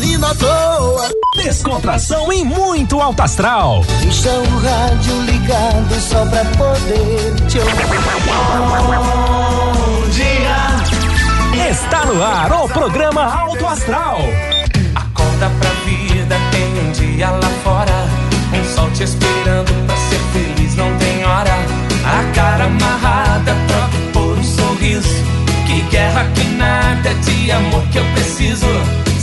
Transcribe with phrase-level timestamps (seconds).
[0.00, 1.08] rindo à toa.
[1.36, 3.84] Descontração e muito alto astral.
[4.00, 7.86] Deixa o rádio ligado só pra poder te ouvir.
[8.26, 11.70] Bom dia.
[11.70, 14.18] Está no ar o programa Alto Astral.
[14.94, 18.08] Acorda pra vida, tem um dia lá fora.
[18.52, 21.54] Um sol te esperando pra ser feliz, não tem hora.
[22.04, 25.24] A cara amarrada, troca por um sorriso.
[25.66, 28.66] Que guerra, que nada de amor que eu preciso.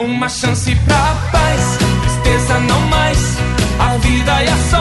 [0.00, 3.36] Uma chance pra paz, tristeza não mais.
[3.78, 4.79] A vida e a só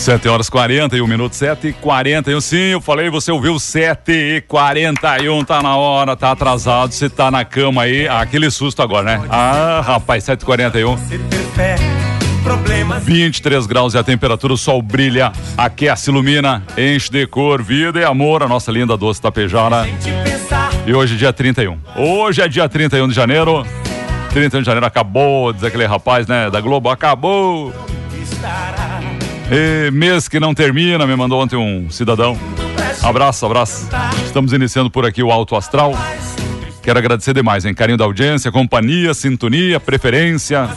[0.00, 2.40] 7 horas 41 minutos, 7 e 41.
[2.40, 5.44] Sim, eu falei, você ouviu 7 e 41.
[5.44, 6.90] Tá na hora, tá atrasado.
[6.90, 8.08] Você tá na cama aí.
[8.08, 9.26] Ah, aquele susto agora, né?
[9.28, 10.96] Ah, rapaz, 7 e 41.
[10.96, 11.76] Você ter fé,
[12.42, 18.00] problemas 23 graus e a temperatura, o sol brilha, aquece, ilumina, enche de cor, vida
[18.00, 19.86] e amor a nossa linda doce tapejara.
[20.86, 21.78] E hoje, dia 31.
[21.94, 23.66] Hoje é dia 31 de janeiro.
[24.30, 27.70] 31 de janeiro acabou, diz aquele rapaz, né, da Globo, acabou.
[29.50, 32.38] E mês que não termina, me mandou ontem um cidadão.
[33.02, 33.88] Abraço, abraço.
[34.24, 35.92] Estamos iniciando por aqui o Alto Astral.
[36.82, 37.74] Quero agradecer demais, hein?
[37.74, 40.68] Carinho da audiência, companhia, sintonia, preferência.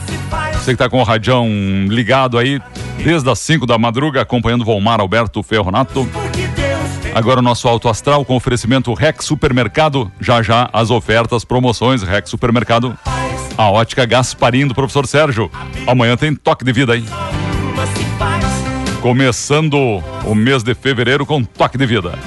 [0.54, 1.48] Você que tá com o radião
[1.88, 2.60] ligado aí
[3.04, 6.08] desde as 5 da madruga, acompanhando o Volmar Alberto Ferronato.
[7.14, 10.12] Agora o nosso Alto Astral com oferecimento Rex Supermercado.
[10.20, 12.98] Já já as ofertas, promoções Rex Supermercado.
[13.56, 15.52] A ótica Gasparim do professor Sérgio.
[15.86, 17.06] Amanhã tem toque de vida aí.
[19.04, 22.18] Começando o mês de fevereiro com toque de vida.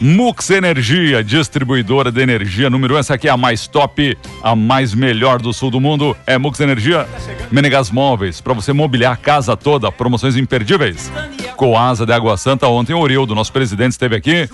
[0.00, 2.98] Mux Energia, distribuidora de energia número 1.
[2.98, 6.16] Essa aqui é a mais top, a mais melhor do sul do mundo.
[6.26, 7.06] É Mux Energia.
[7.52, 9.92] Menegas Móveis, para você mobiliar a casa toda.
[9.92, 11.08] Promoções imperdíveis.
[11.56, 12.66] Coasa de Água Santa.
[12.66, 14.50] Ontem o Orildo, nosso presidente, esteve aqui.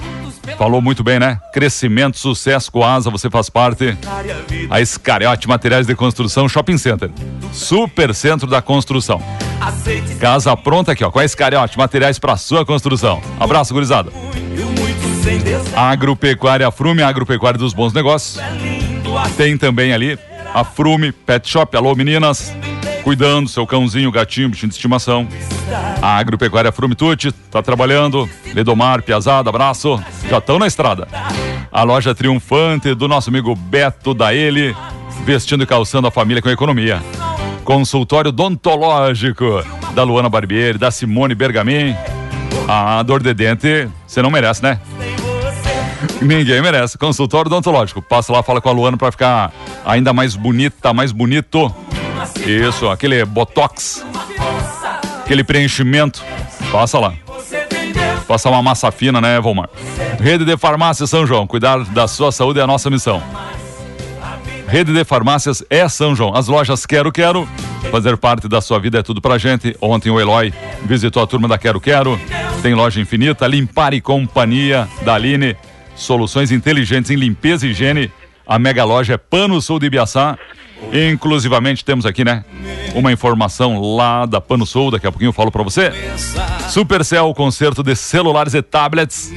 [0.58, 1.40] Falou muito bem, né?
[1.50, 3.96] Crescimento, sucesso, Coasa, você faz parte.
[4.68, 7.10] A Escariote Materiais de Construção Shopping Center.
[7.54, 9.22] Super Centro da Construção.
[9.60, 13.20] Aceite Casa pronta aqui, ó, com a Escariote Materiais para sua construção.
[13.38, 14.10] Abraço, gurizada.
[15.76, 18.38] Agropecuária Frume, Agropecuária dos Bons Negócios.
[18.38, 19.30] É.
[19.36, 20.18] Tem também ali
[20.54, 21.76] a Frume Pet Shop.
[21.76, 22.52] Alô, meninas.
[23.04, 25.26] Cuidando, seu cãozinho, gatinho, bichinho de estimação.
[26.00, 28.28] A Agropecuária Frume Tuti tá trabalhando.
[28.54, 30.02] Ledomar, Piazada, abraço.
[30.28, 31.06] Já estão na estrada.
[31.70, 34.74] A loja triunfante do nosso amigo Beto da Ele,
[35.24, 37.00] vestindo e calçando a família com economia.
[37.64, 39.62] Consultório odontológico
[39.94, 41.94] da Luana Barbieri, da Simone Bergamin.
[42.68, 44.80] A dor de dente, você não merece, né?
[46.20, 46.98] Ninguém merece.
[46.98, 48.02] Consultório odontológico.
[48.02, 49.52] Passa lá, fala com a Luana pra ficar
[49.84, 51.74] ainda mais bonita, mais bonito.
[52.46, 54.04] Isso, aquele botox,
[55.24, 56.22] aquele preenchimento.
[56.70, 57.14] Passa lá.
[58.28, 59.68] Passa uma massa fina, né, Volmar?
[60.20, 61.46] Rede de Farmácia São João.
[61.46, 63.22] Cuidar da sua saúde é a nossa missão.
[64.70, 66.32] Rede de Farmácias é São João.
[66.32, 67.44] As lojas Quero Quero.
[67.90, 69.76] Fazer parte da sua vida é tudo pra gente.
[69.80, 70.54] Ontem o Eloy
[70.84, 72.16] visitou a turma da Quero Quero.
[72.62, 73.48] Tem loja infinita.
[73.48, 75.56] Limpar e Companhia da Aline.
[75.96, 78.12] Soluções inteligentes em limpeza e higiene.
[78.50, 80.36] A mega loja é Pano Sul de Ibiaçá.
[80.92, 82.44] Inclusivamente temos aqui, né?
[82.96, 84.90] Uma informação lá da Pano Sul.
[84.90, 85.92] Daqui a pouquinho eu falo pra você.
[86.68, 89.32] Supercell, concerto de celulares e tablets.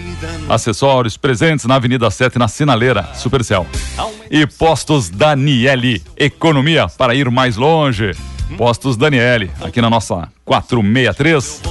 [0.50, 3.08] Acessórios, presentes na Avenida 7, na Sinaleira.
[3.14, 3.68] Supercell.
[4.32, 6.02] E Postos Daniele.
[6.18, 8.14] Economia para ir mais longe.
[8.58, 11.62] Postos Daniele, aqui na nossa 463.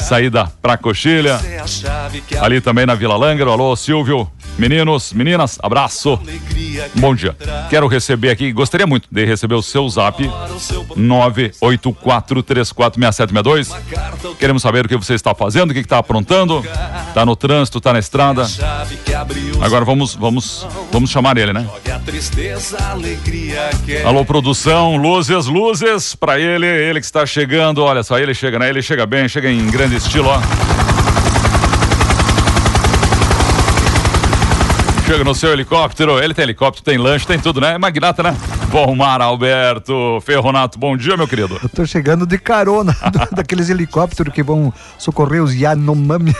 [0.00, 1.40] Saída pra Coxilha.
[1.44, 3.50] É Ali também na Vila Lângaro.
[3.50, 4.30] Alô, Silvio.
[4.58, 6.18] Meninos, meninas, abraço.
[6.94, 7.36] Bom dia.
[7.70, 10.22] Quero receber aqui, gostaria muito de receber o seu zap
[10.96, 13.70] 984346762.
[14.38, 16.62] Queremos saber o que você está fazendo, o que está aprontando.
[17.08, 18.46] Está no trânsito, está na estrada.
[19.60, 21.66] Agora vamos, vamos, vamos chamar ele, né?
[24.04, 27.82] Alô, produção, luzes, luzes para ele, ele que está chegando.
[27.82, 28.68] Olha só, ele chega, né?
[28.68, 30.91] Ele chega bem, chega em grande estilo, ó.
[35.12, 37.74] Chega no seu helicóptero, ele tem helicóptero, tem lanche, tem tudo, né?
[37.74, 38.34] É magnata, né?
[38.70, 41.60] Bom mar, Alberto Ferronato, bom dia, meu querido.
[41.62, 46.34] Eu tô chegando de carona do, daqueles helicópteros que vão socorrer os Yanomami.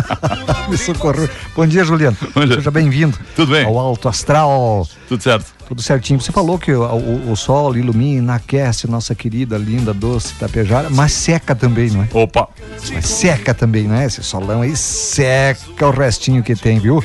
[0.70, 1.30] Me socorrer.
[1.54, 2.16] Bom dia, Juliano.
[2.34, 2.54] Bom dia.
[2.54, 3.18] Seja bem-vindo.
[3.36, 3.66] Tudo bem?
[3.66, 4.88] Ao Alto Astral.
[5.06, 5.52] Tudo certo?
[5.68, 6.18] Tudo certinho.
[6.18, 11.12] Você falou que o, o, o sol ilumina, aquece nossa querida, linda, doce Itapejara, mas
[11.12, 12.08] seca também, não é?
[12.14, 12.48] Opa,
[12.94, 14.06] Mas seca também, não é?
[14.06, 17.04] Esse solão aí seca o restinho que tem, viu?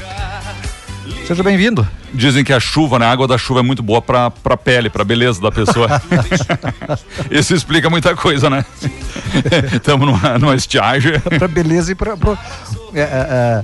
[1.27, 1.87] Seja bem-vindo.
[2.13, 3.05] dizem que a chuva, né?
[3.05, 5.87] A água da chuva é muito boa pra, pra pele, pra beleza da pessoa.
[7.31, 8.65] Isso explica muita coisa, né?
[9.73, 11.13] Estamos numa, numa estiagem.
[11.39, 12.37] Pra beleza e pra, pro,
[12.93, 13.63] é, é, é,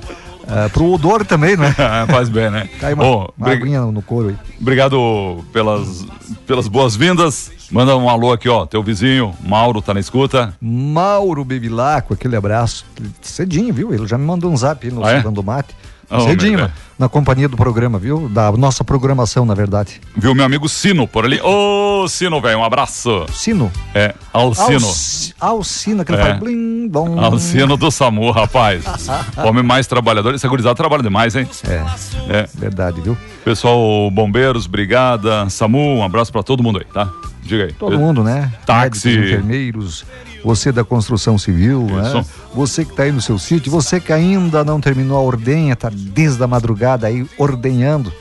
[0.66, 1.74] é, pro odor também, não é?
[2.10, 2.70] Faz bem, né?
[2.80, 4.36] Cai uma, Bom, uma bri- aguinha no, couro aí.
[4.62, 6.06] Obrigado pelas,
[6.46, 7.52] pelas boas-vindas.
[7.70, 8.66] Manda um alô aqui, ó.
[8.66, 10.54] Teu vizinho, Mauro, tá na escuta.
[10.62, 12.86] Mauro Bevilacqua, aquele abraço.
[13.22, 13.94] Cedinho, viu?
[13.94, 15.22] Ele já me mandou um zap no Ah, é?
[15.22, 15.76] Dando Mate.
[16.10, 18.30] Oh, Cedinho, na, companhia do programa, viu?
[18.30, 20.00] Da nossa programação, na verdade.
[20.16, 21.40] Viu meu amigo Sino por ali.
[21.42, 23.26] Ô, Sino, velho, um abraço.
[23.34, 23.70] Sino.
[23.94, 24.86] É, Alcino.
[24.88, 26.26] Alci- Alcina, que ele É.
[26.26, 27.20] faz blim, bom.
[27.20, 28.84] Alcino do SAMU, rapaz.
[29.46, 30.34] Homem mais trabalhador.
[30.34, 31.48] Esse gurizada trabalha demais, hein?
[31.68, 31.84] É,
[32.30, 32.50] É.
[32.56, 33.18] verdade, viu?
[33.44, 37.10] Pessoal, bombeiros, brigada, SAMU, um abraço pra todo mundo aí, tá?
[37.44, 37.74] Diga aí.
[37.74, 38.52] Todo mundo, né?
[38.66, 39.08] Táxi.
[39.10, 40.06] Médicos, enfermeiros,
[40.44, 42.26] você da construção civil, né?
[42.54, 45.90] Você que está aí no seu sítio, você que ainda não terminou a ordenha, tá
[45.92, 48.12] desde a madrugada aí ordenhando.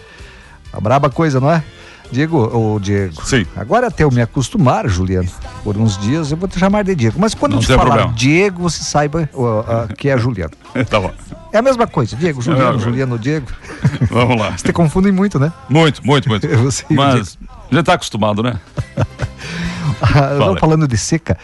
[0.73, 1.63] A braba coisa, não é?
[2.11, 3.25] Diego, ô Diego.
[3.25, 3.45] Sim.
[3.57, 5.29] Agora até eu me acostumar, Juliano,
[5.65, 7.19] por uns dias eu vou te chamar de Diego.
[7.19, 8.13] Mas quando Não eu te falar problema.
[8.13, 10.53] Diego, você saiba ó, ó, que é Juliano.
[10.89, 11.13] tá bom.
[11.53, 13.47] É a mesma coisa, Diego, Juliano, É, Juliano, Diego.
[14.11, 14.53] Vamos lá.
[14.57, 15.53] Você confundem muito, né?
[15.69, 16.47] Muito, muito, muito.
[16.59, 17.39] Você Mas
[17.71, 18.61] já tá acostumado, né?
[20.39, 20.61] Não aí.
[20.61, 21.37] falando de seca,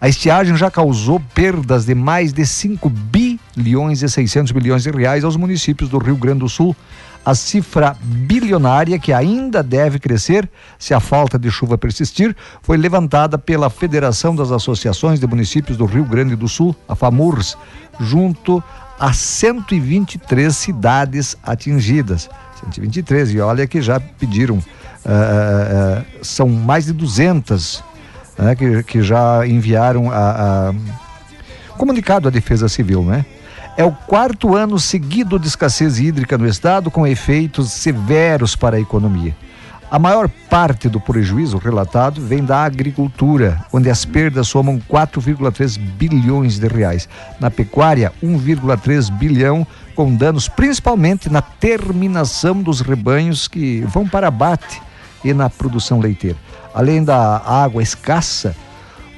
[0.00, 5.24] a estiagem já causou perdas de mais de 5 bilhões e 600 milhões de reais
[5.24, 6.74] aos municípios do Rio Grande do Sul.
[7.24, 10.48] A cifra bilionária, que ainda deve crescer
[10.78, 15.84] se a falta de chuva persistir, foi levantada pela Federação das Associações de Municípios do
[15.84, 17.58] Rio Grande do Sul, a FAMURS,
[17.98, 18.62] junto
[19.00, 22.30] a 123 cidades atingidas.
[22.64, 24.62] 123, e olha que já pediram,
[25.04, 27.82] ah, são mais de 200
[28.38, 30.16] né, que, que já enviaram a,
[30.70, 30.74] a-
[31.76, 33.24] comunicado à Defesa Civil, né?
[33.76, 38.80] É o quarto ano seguido de escassez hídrica no estado, com efeitos severos para a
[38.80, 39.36] economia.
[39.90, 46.58] A maior parte do prejuízo relatado vem da agricultura, onde as perdas somam 4,3 bilhões
[46.58, 47.08] de reais.
[47.40, 54.82] Na pecuária, 1,3 bilhão, com danos principalmente na terminação dos rebanhos que vão para abate
[55.24, 56.36] e na produção leiteira.
[56.74, 58.54] Além da água escassa,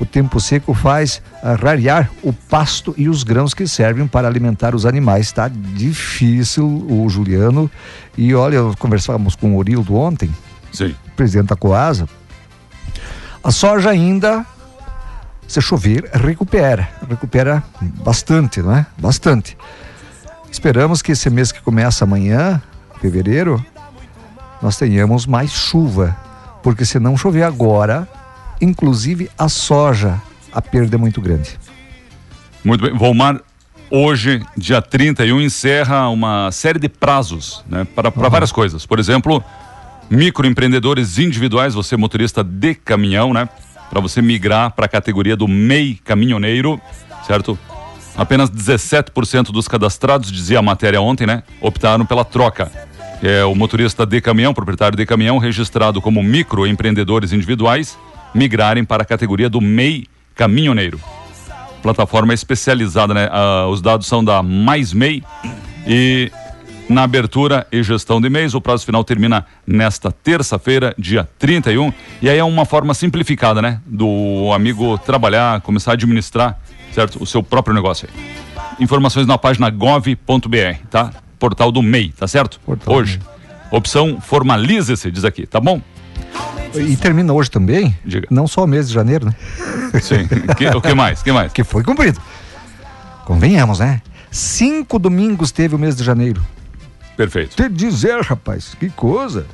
[0.00, 4.74] o tempo seco faz ah, rarear o pasto e os grãos que servem para alimentar
[4.74, 5.26] os animais.
[5.26, 7.70] Está difícil o Juliano.
[8.16, 10.30] E olha, conversávamos com o Orildo ontem,
[10.72, 10.94] Sim.
[11.14, 12.08] presidente da Coasa.
[13.44, 14.44] A soja ainda,
[15.46, 16.88] se chover, recupera.
[17.06, 17.62] Recupera
[18.02, 18.86] bastante, não é?
[18.96, 19.56] Bastante.
[20.50, 22.60] Esperamos que esse mês que começa amanhã,
[23.00, 23.64] fevereiro,
[24.62, 26.16] nós tenhamos mais chuva.
[26.62, 28.06] Porque se não chover agora,
[28.60, 30.20] inclusive a soja,
[30.52, 31.58] a perda é muito grande.
[32.62, 32.94] Muito bem.
[32.94, 33.40] Volmar,
[33.90, 38.84] hoje, dia 31, encerra uma série de prazos né, para, para várias coisas.
[38.84, 39.42] Por exemplo,
[40.10, 43.48] microempreendedores individuais, você motorista de caminhão, né?
[43.88, 46.80] Para você migrar para a categoria do MEI caminhoneiro,
[47.26, 47.58] certo?
[48.16, 51.42] Apenas 17% dos cadastrados, dizia a matéria ontem, né?
[51.60, 52.70] Optaram pela troca.
[53.22, 57.98] É o motorista de caminhão, proprietário de caminhão, registrado como microempreendedores individuais,
[58.34, 60.98] migrarem para a categoria do MEI caminhoneiro
[61.80, 63.28] plataforma especializada, né?
[63.30, 65.22] Ah, os dados são da Mais MEI
[65.86, 66.30] e
[66.88, 72.28] na abertura e gestão de e-mails, o prazo final termina nesta terça-feira, dia 31, e
[72.28, 73.80] aí é uma forma simplificada, né?
[73.86, 76.58] Do amigo trabalhar, começar a administrar,
[76.92, 77.22] certo?
[77.22, 78.30] O seu próprio negócio aí.
[78.80, 81.12] Informações na página gov.br, tá?
[81.40, 82.60] Portal do MEI, tá certo?
[82.64, 83.18] Portal Hoje.
[83.72, 85.80] Opção formalize-se, diz aqui, tá bom?
[86.74, 88.28] E termina hoje também, Diga.
[88.30, 89.34] não só o mês de janeiro, né?
[90.00, 90.28] Sim.
[90.56, 91.22] Que- o que mais?
[91.22, 91.50] que mais?
[91.54, 92.20] Que foi cumprido.
[93.24, 94.02] Convenhamos, né?
[94.30, 96.40] Cinco domingos teve o mês de janeiro.
[97.16, 97.56] Perfeito.
[97.56, 99.46] te dizer, rapaz, que coisa.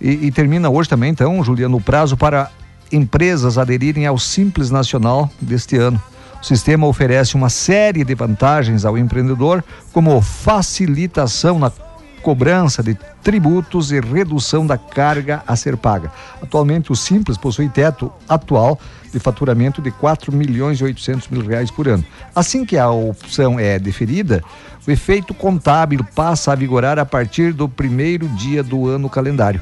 [0.00, 2.50] E, e termina hoje também, então, Juliano, o prazo para
[2.90, 6.00] empresas aderirem ao Simples Nacional deste ano.
[6.40, 11.70] O sistema oferece uma série de vantagens ao empreendedor, como facilitação na
[12.22, 16.12] cobrança de tributos e redução da carga a ser paga.
[16.42, 18.78] Atualmente, o Simples possui teto atual
[19.12, 22.04] de faturamento de 4 milhões e 800 mil reais por ano.
[22.34, 24.42] Assim que a opção é deferida,
[24.86, 29.60] o efeito contábil passa a vigorar a partir do primeiro dia do ano calendário.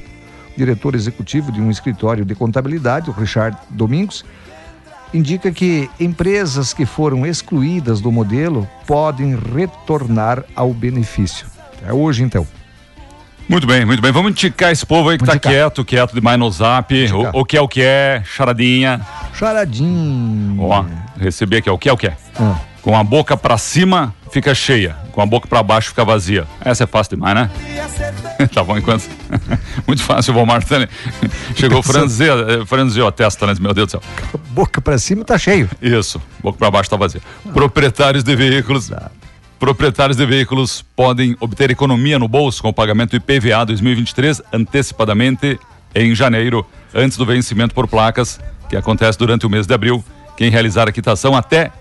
[0.54, 4.24] O diretor executivo de um escritório de contabilidade, o Richard Domingos,
[5.12, 11.46] indica que empresas que foram excluídas do modelo podem retornar ao benefício.
[11.86, 12.46] É hoje, então.
[13.48, 14.10] Muito bem, muito bem.
[14.10, 15.52] Vamos indicar esse povo aí que Vamos tá indicar.
[15.52, 16.92] quieto, quieto demais no zap.
[17.12, 19.00] O, o que é o que é, charadinha.
[19.32, 20.60] Charadinho.
[20.62, 20.84] Ó,
[21.18, 22.16] recebi aqui, ó, o que é o que é.
[22.38, 22.58] Ah.
[22.82, 26.46] Com a boca pra cima fica cheia, com a boca pra baixo fica vazia.
[26.60, 27.50] Essa é fácil demais, né?
[28.52, 29.08] tá bom, enquanto.
[29.86, 30.62] Muito fácil, Valmar.
[31.54, 33.54] Chegou franzeu, franzeu a testa, né?
[33.60, 34.02] Meu Deus do céu.
[34.50, 35.68] Boca pra cima tá cheio.
[35.80, 37.20] Isso, boca pra baixo tá vazia.
[37.52, 38.90] Proprietários de veículos.
[39.58, 45.58] Proprietários de veículos podem obter economia no bolso com o pagamento IPVA 2023 antecipadamente
[45.94, 48.38] em janeiro, antes do vencimento por placas,
[48.68, 50.04] que acontece durante o mês de abril.
[50.36, 51.72] Quem realizar a quitação até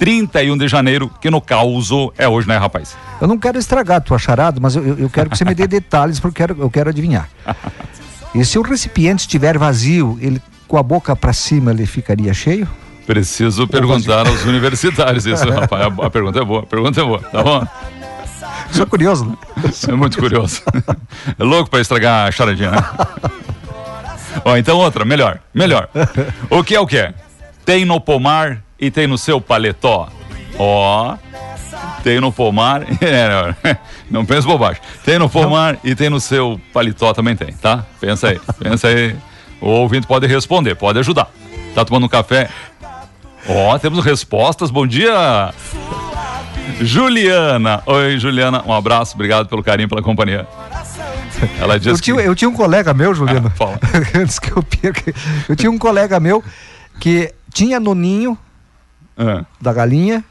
[0.00, 2.96] 31 de janeiro, que no caso é hoje, né, rapaz?
[3.20, 5.66] Eu não quero estragar a tua charada, mas eu, eu- quero que você me dê
[5.68, 7.28] detalhes porque eu quero, eu quero adivinhar.
[8.32, 12.68] E se o recipiente estiver vazio, ele com a boca pra cima ele ficaria cheio?
[13.04, 15.82] Preciso perguntar aos universitários isso, rapaz.
[15.98, 17.66] A, a pergunta é boa, a pergunta é boa, tá bom?
[18.70, 19.36] Sou curioso, né?
[19.88, 20.62] É muito curioso.
[21.36, 22.84] É louco pra estragar a charadinha, né?
[24.44, 25.88] Ó, então outra, melhor, melhor.
[26.48, 27.12] O que é o que é?
[27.64, 30.08] Tem no pomar e tem no seu paletó.
[30.58, 31.16] Ó,
[32.02, 33.54] tem no pomar, é,
[34.10, 34.80] não, pensa bobagem.
[35.04, 37.84] Tem no pomar e tem no seu paletó também tem, tá?
[38.00, 39.14] Pensa aí, pensa aí.
[39.60, 41.30] O ouvinte pode responder, pode ajudar.
[41.74, 42.48] Tá tomando um café?
[43.48, 44.70] Ó, temos respostas.
[44.70, 45.52] Bom dia,
[46.80, 47.82] Juliana.
[47.86, 48.62] Oi, Juliana.
[48.66, 50.46] Um abraço, obrigado pelo carinho, pela companhia.
[51.58, 52.22] Ela Eu diz tinha, que...
[52.22, 53.78] eu tinha um colega meu, Juliano, Ah, fala.
[54.14, 55.12] antes que eu perca.
[55.48, 56.42] Eu tinha um colega meu
[56.98, 58.36] que tinha no ninho
[59.22, 60.24] Ah, da galinha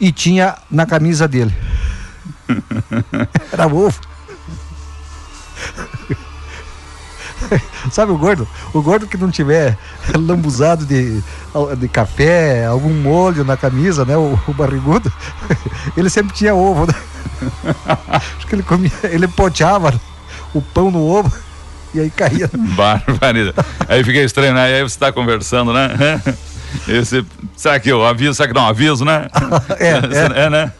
[0.00, 1.52] e tinha na camisa dele.
[3.52, 3.98] Era ovo.
[7.90, 8.46] Sabe o gordo?
[8.72, 9.76] O gordo que não tiver
[10.14, 11.20] lambuzado de,
[11.78, 14.16] de café, algum molho na camisa, né?
[14.16, 15.12] O, o barrigudo,
[15.96, 16.86] ele sempre tinha ovo.
[16.86, 16.94] Né?
[18.38, 19.92] Acho que ele comia, ele poteava
[20.54, 21.32] o pão no ovo
[21.92, 22.48] e aí caía.
[22.54, 23.54] barbaridade.
[23.88, 24.64] Aí fica estranho, né?
[24.64, 25.90] Aí você tá conversando, né?
[26.88, 27.24] Esse,
[27.56, 28.34] será que eu aviso?
[28.34, 29.28] Será que não aviso, né?
[29.78, 30.50] É, é.
[30.50, 30.72] né?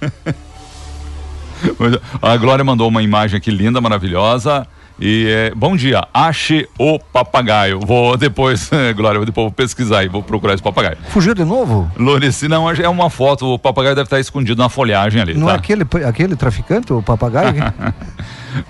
[1.79, 4.67] Mas, A Glória mandou uma imagem aqui linda, maravilhosa.
[5.01, 7.81] E é, bom dia, ache o papagaio.
[7.81, 10.97] Vou depois, Glória, vou depois vou pesquisar e vou procurar esse papagaio.
[11.09, 11.91] Fugiu de novo?
[11.99, 15.55] Lorici, não, é uma foto, o papagaio deve estar escondido na folhagem ali, Não tá?
[15.55, 17.55] é aquele, aquele traficante, o papagaio?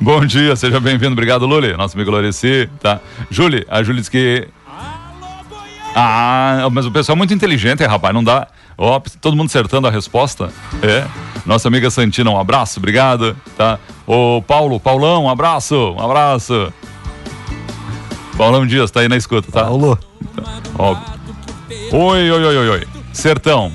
[0.00, 1.12] Bom dia, seja bem-vindo.
[1.12, 1.76] Obrigado, Luli.
[1.76, 3.00] Nosso amigo Loreci, tá?
[3.30, 4.48] Júlia, a Júlia disse que.
[5.94, 8.12] Ah, mas o pessoal é muito inteligente, rapaz?
[8.12, 8.48] Não dá.
[8.76, 10.50] Ó, todo mundo acertando a resposta.
[10.82, 11.06] É.
[11.46, 13.78] Nossa amiga Santina, um abraço, obrigado, tá?
[14.06, 16.72] Ô, Paulo, Paulão, um abraço, um abraço.
[18.36, 19.62] Paulão Dias, tá aí na escuta, tá?
[19.62, 19.98] Paulo.
[20.76, 20.96] Ó.
[21.92, 22.86] Oi, oi, oi, oi, oi.
[23.12, 23.70] Sertão.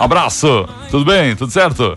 [0.00, 0.68] Abraço.
[0.90, 1.36] Tudo bem?
[1.36, 1.96] Tudo certo?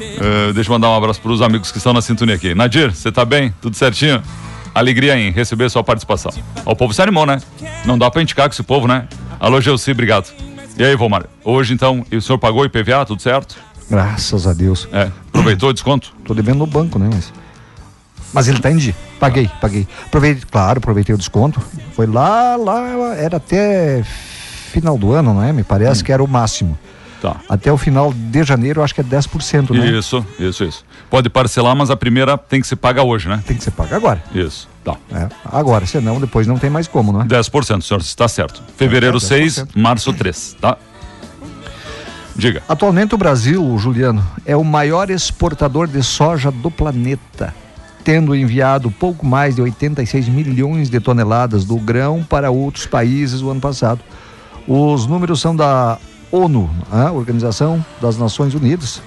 [0.00, 2.54] Eh, deixa eu mandar um abraço para os amigos que estão na sintonia aqui.
[2.54, 3.54] Nadir, você tá bem?
[3.60, 4.22] Tudo certinho?
[4.74, 6.32] Alegria em receber sua participação.
[6.64, 7.40] O povo se animou, né?
[7.84, 9.06] Não dá para indicar com esse povo, né?
[9.38, 10.32] Alô, Gelsi, obrigado.
[10.76, 11.26] E aí, Vomar?
[11.44, 13.56] Hoje, então, o senhor pagou IPVA, tudo certo?
[13.88, 14.88] Graças a Deus.
[14.92, 15.10] É.
[15.28, 16.12] Aproveitou o desconto?
[16.24, 17.08] Tô devendo no banco, né?
[17.12, 17.32] Mas,
[18.32, 18.96] mas ele tá em dia.
[19.20, 19.86] Paguei, paguei.
[20.06, 21.62] Aproveitei, claro, aproveitei o desconto.
[21.92, 24.02] Foi lá, lá, era até
[24.72, 25.52] final do ano, né?
[25.52, 26.76] Me parece que era o máximo.
[27.24, 27.36] Tá.
[27.48, 29.86] Até o final de janeiro, acho que é 10%, né?
[29.98, 30.84] Isso, isso, isso.
[31.08, 33.42] Pode parcelar, mas a primeira tem que se pagar hoje, né?
[33.46, 34.22] Tem que ser pago agora.
[34.34, 34.68] Isso.
[34.84, 34.94] Tá.
[35.10, 37.24] É, agora, senão depois não tem mais como, né?
[37.26, 38.62] 10%, senhor, está certo.
[38.76, 39.68] Fevereiro É, 6, 10%.
[39.74, 40.76] março 3, tá?
[42.36, 42.62] Diga.
[42.68, 47.54] Atualmente o Brasil, Juliano, é o maior exportador de soja do planeta,
[48.04, 53.48] tendo enviado pouco mais de 86 milhões de toneladas do grão para outros países o
[53.50, 54.00] ano passado.
[54.68, 55.96] Os números são da
[56.34, 59.00] ONU, a Organização das Nações Unidas,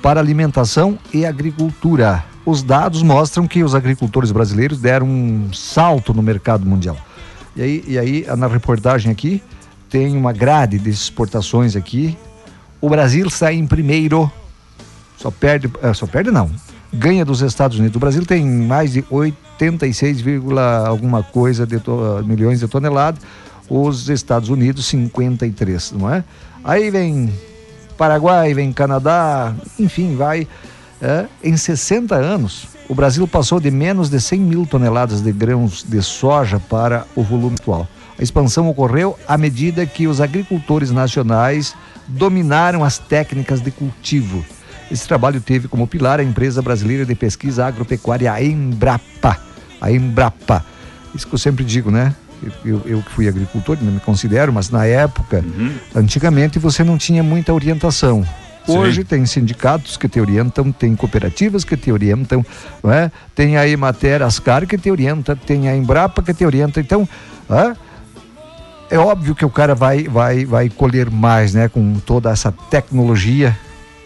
[0.00, 2.24] para Alimentação e Agricultura.
[2.46, 6.96] Os dados mostram que os agricultores brasileiros deram um salto no mercado mundial.
[7.54, 9.42] E aí, e aí na reportagem aqui,
[9.90, 12.16] tem uma grade de exportações aqui.
[12.80, 14.32] O Brasil sai em primeiro.
[15.18, 16.50] Só perde, eh, só perde não.
[16.90, 17.96] ganha dos Estados Unidos.
[17.96, 21.76] O Brasil tem mais de 86, vírgula alguma coisa de
[22.24, 23.22] milhões de toneladas.
[23.74, 26.22] Os Estados Unidos 53, não é?
[26.62, 27.32] Aí vem
[27.96, 30.46] Paraguai, vem Canadá, enfim, vai.
[31.00, 35.82] é, em 60 anos, o Brasil passou de menos de 100 mil toneladas de grãos
[35.88, 37.88] de soja para o volume atual.
[38.18, 41.74] A expansão ocorreu à medida que os agricultores nacionais
[42.06, 44.44] dominaram as técnicas de cultivo.
[44.90, 49.40] Esse trabalho teve como pilar a empresa brasileira de pesquisa agropecuária Embrapa.
[49.80, 50.62] A Embrapa.
[51.14, 52.14] Isso que eu sempre digo, né?
[52.64, 55.44] Eu, eu que fui agricultor, não me considero, mas na época,
[55.94, 58.26] antigamente você não tinha muita orientação.
[58.66, 59.04] Hoje Sim.
[59.04, 62.44] tem sindicatos que te orientam, tem cooperativas que te orientam,
[62.82, 63.10] não é?
[63.34, 66.80] tem a Emater Ascar que te orienta, tem a Embrapa que te orienta.
[66.80, 67.08] Então,
[67.50, 67.76] é,
[68.94, 73.56] é óbvio que o cara vai, vai, vai colher mais né, com toda essa tecnologia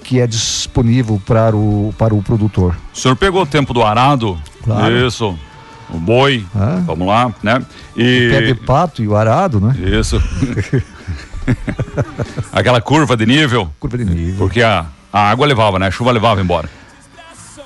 [0.02, 2.76] que é disponível para o, para o produtor.
[2.94, 4.38] O senhor pegou o tempo do arado?
[4.62, 5.06] Claro.
[5.06, 5.36] Isso.
[5.90, 6.44] O boi.
[6.54, 6.82] Ah.
[6.84, 7.58] Vamos lá, né?
[7.92, 8.54] O pé de E.
[8.54, 9.74] pato e o arado, né?
[9.78, 10.20] Isso.
[12.52, 13.70] Aquela curva de nível.
[13.78, 14.36] Curva de nível.
[14.38, 15.86] Porque a, a água levava, né?
[15.86, 16.68] A chuva levava embora.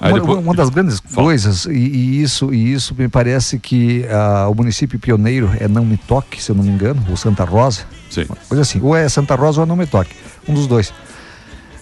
[0.00, 1.26] Aí Uma, depois- uma das grandes Fala.
[1.26, 5.84] coisas, e, e isso, e isso me parece que ah, o município pioneiro é Não
[5.84, 8.24] Me Toque, se eu não me engano, ou Santa Rosa, Sim.
[8.26, 10.14] uma coisa assim, ou é Santa Rosa ou é Não Me Toque,
[10.48, 10.90] um dos dois.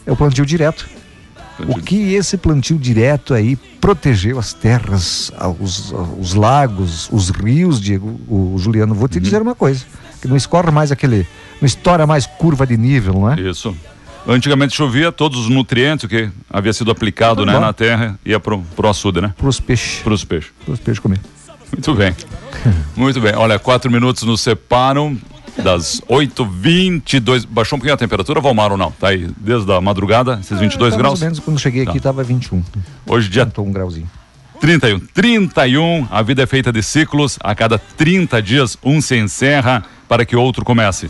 [0.04, 0.88] É o plantio direto.
[1.66, 8.20] O que esse plantio direto aí protegeu as terras, os, os lagos, os rios, Diego,
[8.28, 9.08] o, o Juliano, vou Uhum.
[9.08, 9.84] te dizer uma coisa,
[10.22, 11.26] que não escorre mais aquele,
[11.60, 13.40] não estoura mais curva de nível, não é?
[13.40, 13.74] Isso.
[14.26, 18.88] Antigamente chovia, todos os nutrientes que havia sido aplicado né, na terra ia pro, pro
[18.88, 19.32] açude, né?
[19.36, 20.50] Para os peixes, Para os peixes.
[20.64, 21.18] para os peixes comer.
[21.72, 22.14] Muito bem.
[22.96, 23.34] Muito bem.
[23.36, 25.16] Olha, quatro minutos nos separam
[25.62, 27.46] das 8h22.
[27.48, 28.90] Baixou um pouquinho a temperatura, Valmar, ou não?
[28.92, 31.12] Tá aí desde a madrugada, esses 22 Tá, graus?
[31.12, 31.96] Mais ou menos, quando cheguei aqui Tá.
[31.98, 32.62] estava 21.
[33.06, 34.08] Hoje, dia Aumentou um grauzinho.
[34.60, 34.98] 31.
[35.14, 36.08] 31.
[36.10, 37.38] A vida é feita de ciclos.
[37.40, 41.08] A cada 30 dias, um se encerra para que outro comece.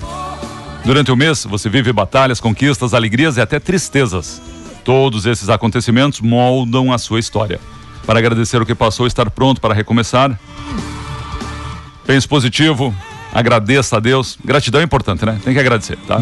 [0.84, 4.40] Durante o mês, você vive batalhas, conquistas, alegrias e até tristezas.
[4.84, 7.60] Todos esses acontecimentos moldam a sua história.
[8.06, 10.38] Para agradecer o que passou e estar pronto para recomeçar,
[12.06, 12.94] pense positivo,
[13.32, 14.38] agradeça a Deus.
[14.44, 15.38] Gratidão é importante, né?
[15.44, 16.20] Tem que agradecer, tá?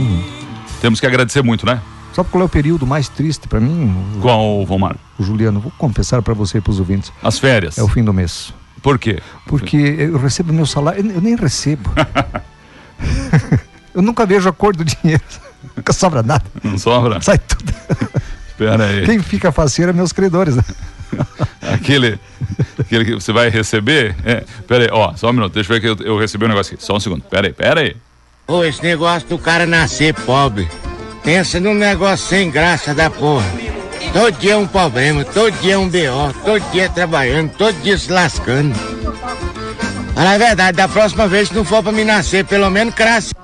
[0.80, 1.80] Temos que agradecer muito, né?
[2.14, 4.96] Sabe qual é o período mais triste para mim, o- Qual, Vomar?
[5.18, 5.60] o Juliano?
[5.60, 7.12] Vou confessar para você e para os ouvintes.
[7.22, 7.76] As férias.
[7.78, 8.54] É o fim do mês.
[8.82, 9.20] Por quê?
[9.46, 11.90] Porque eu recebo meu salário, eu eu nem recebo.
[13.94, 15.22] eu nunca vejo a cor do dinheiro.
[15.76, 16.44] Nunca sobra nada.
[16.62, 17.20] Não sobra?
[17.20, 17.72] Sai tudo.
[18.48, 19.04] Espera aí.
[19.04, 20.56] Quem fica faceiro é meus credores.
[20.56, 20.62] Né?
[21.62, 22.18] Aquele,
[22.78, 24.14] aquele que você vai receber.
[24.24, 26.48] É, pera aí, ó, só um minuto, deixa eu ver que eu, eu recebi um
[26.48, 26.84] negócio aqui.
[26.84, 27.22] Só um segundo.
[27.22, 27.96] Pera aí, pera aí.
[28.46, 30.68] Ô, esse negócio do cara nascer pobre.
[31.24, 33.46] Pensa num negócio sem graça da porra.
[34.12, 37.98] Todo dia é um problema, todo dia é um B.O., todo dia trabalhando, todo dia
[37.98, 38.74] se lascando.
[40.14, 43.34] Fala a verdade, da próxima vez, se não for pra me nascer, pelo menos classe.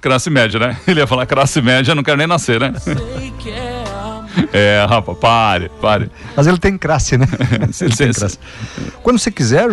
[0.00, 0.76] Classe média, né?
[0.86, 2.72] Ele ia falar classe média, não quero nem nascer, né?
[4.52, 6.10] É, rapaz, pare, pare.
[6.36, 7.26] Mas ele tem classe, né?
[7.80, 8.38] ele tem Sim, classe.
[9.02, 9.68] Quando você quiser,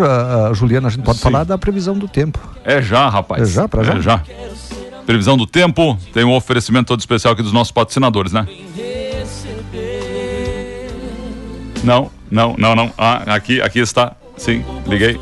[0.54, 1.24] Juliana, a gente pode Sim.
[1.24, 2.40] falar da previsão do tempo.
[2.64, 3.42] É já, rapaz.
[3.42, 3.94] É já, pra já?
[3.94, 4.22] É já.
[5.06, 8.48] Previsão do tempo, tem um oferecimento todo especial aqui dos nossos patrocinadores, né?
[11.84, 12.92] Não, não, não, não.
[12.98, 14.14] Ah, aqui, aqui está.
[14.36, 15.20] Sim, liguei.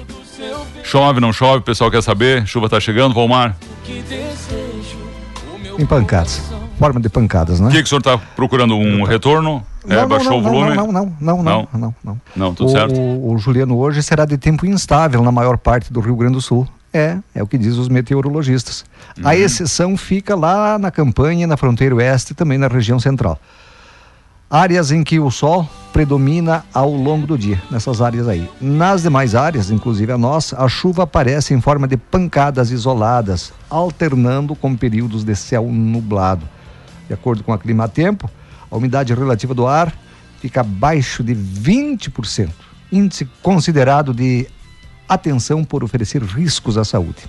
[0.84, 2.48] Chove, não chove, o pessoal quer saber.
[2.48, 3.58] Chuva tá chegando, Valmar.
[5.78, 6.53] Em pancadas.
[6.78, 7.68] Forma de pancadas, né?
[7.68, 8.76] O que, que o senhor está procurando?
[8.76, 9.64] Um retorno?
[9.88, 10.76] É, baixou o volume?
[10.76, 12.22] Não, não, não, não, não, não, não.
[12.36, 13.00] Não, tudo o, certo.
[13.00, 16.42] O, o Juliano hoje será de tempo instável na maior parte do Rio Grande do
[16.42, 16.68] Sul.
[16.94, 18.86] É, é o que diz os meteorologistas.
[19.18, 19.28] Uhum.
[19.28, 23.40] A exceção fica lá na campanha, na fronteira oeste e também na região central.
[24.50, 28.48] Áreas em que o sol predomina ao longo do dia, nessas áreas aí.
[28.62, 34.56] Nas demais áreas, inclusive a nossa, a chuva aparece em forma de pancadas isoladas, alternando
[34.56, 36.48] com períodos de céu nublado.
[37.08, 38.30] De acordo com a Climatempo,
[38.72, 39.94] a umidade relativa do ar
[40.42, 42.50] fica abaixo de 20%,
[42.92, 44.48] índice considerado de
[45.08, 47.24] atenção por oferecer riscos à saúde.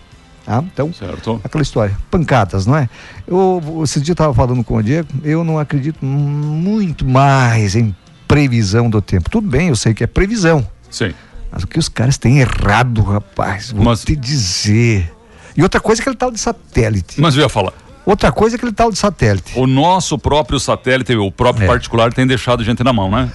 [0.45, 0.63] Tá?
[0.63, 1.41] Então, Certo.
[1.43, 2.89] aquela história, pancadas, não é?
[3.27, 7.95] Eu, esse dia eu estava falando com o Diego, eu não acredito muito mais em
[8.29, 9.31] previsão do tempo.
[9.31, 11.15] Tudo bem, eu sei que é previsão, Sim.
[11.51, 15.11] mas o que os caras têm errado, rapaz, vou Mas- te dizer.
[15.57, 17.21] E outra coisa é aquele tal de satélite.
[17.21, 17.73] Mas eu ia falar.
[18.07, 19.59] Outra coisa é aquele tal de satélite.
[19.59, 21.67] O nosso próprio satélite, o próprio É.
[21.67, 23.31] particular, tem deixado gente na mão, né?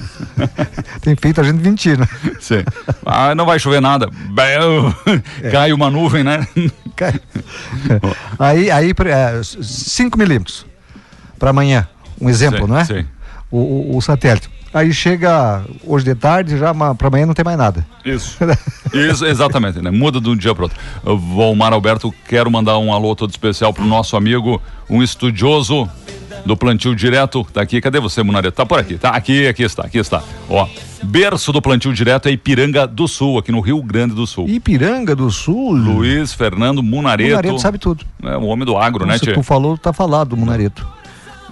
[1.02, 2.08] Tem feito a gente mentir, né?
[2.40, 2.64] Sim.
[3.06, 4.10] Ah, não vai chover nada.
[5.42, 5.50] É.
[5.50, 6.48] Cai uma nuvem, né?
[6.96, 7.20] Cara.
[8.38, 8.94] aí, aí
[9.54, 10.66] 5 milímetros
[11.40, 11.88] para amanhã.
[12.22, 12.86] Um exemplo, Sim, não é?
[12.86, 13.06] sim.
[13.50, 13.58] O,
[13.94, 14.50] o- o satélite.
[14.74, 17.86] Aí chega hoje de tarde, já pra amanhã não tem mais nada.
[18.06, 18.38] Isso.
[18.94, 19.90] Isso, exatamente, né?
[19.90, 20.78] Muda de um dia para outro.
[21.38, 25.90] Omar Alberto, quero mandar um alô todo especial pro nosso amigo, um estudioso
[26.46, 27.46] do plantio direto.
[27.52, 28.56] Tá aqui, cadê você, Munareto?
[28.56, 29.10] Tá por aqui, tá?
[29.10, 30.22] Aqui, aqui está, aqui está.
[30.48, 30.68] Ó,
[31.04, 34.48] berço do plantio direto é Ipiranga do Sul, aqui no Rio Grande do Sul.
[34.48, 35.72] Ipiranga do Sul.
[35.74, 37.30] Luiz Fernando Munareto.
[37.30, 38.06] Munareto sabe tudo.
[38.24, 39.34] É o homem do agro, né, Se Tchê?
[39.34, 40.88] tu falou, tá falado, Munareto.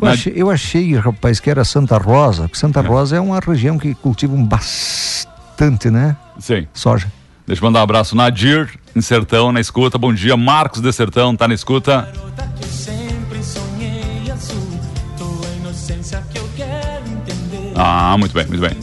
[0.01, 2.43] Eu, Na- achei, eu achei, rapaz, que era Santa Rosa.
[2.43, 6.15] porque Santa Rosa é uma região que cultivam bastante, né?
[6.39, 6.67] Sim.
[6.73, 7.11] Soja.
[7.47, 8.15] Deixa eu mandar um abraço.
[8.15, 9.97] Nadir, em Sertão, na escuta.
[9.97, 10.35] Bom dia.
[10.37, 12.09] Marcos de Sertão, tá na escuta.
[12.57, 14.79] que eu sempre sonhei azul.
[15.17, 17.71] Tua inocência que eu quero entender.
[17.75, 18.77] Ah, muito bem, muito bem.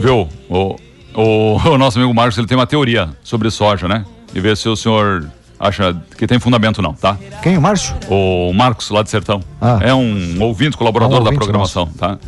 [0.00, 0.28] Viu?
[0.48, 0.76] O,
[1.14, 4.04] o, o nosso amigo Marcos ele tem uma teoria sobre soja, né?
[4.34, 7.16] E ver se o senhor acha que tem fundamento não, tá?
[7.42, 7.94] Quem, o Márcio?
[8.08, 9.78] O Marcos, lá de Sertão, Ah.
[9.82, 12.18] é um ouvinte, colaborador É um da ouvinte programação, tá?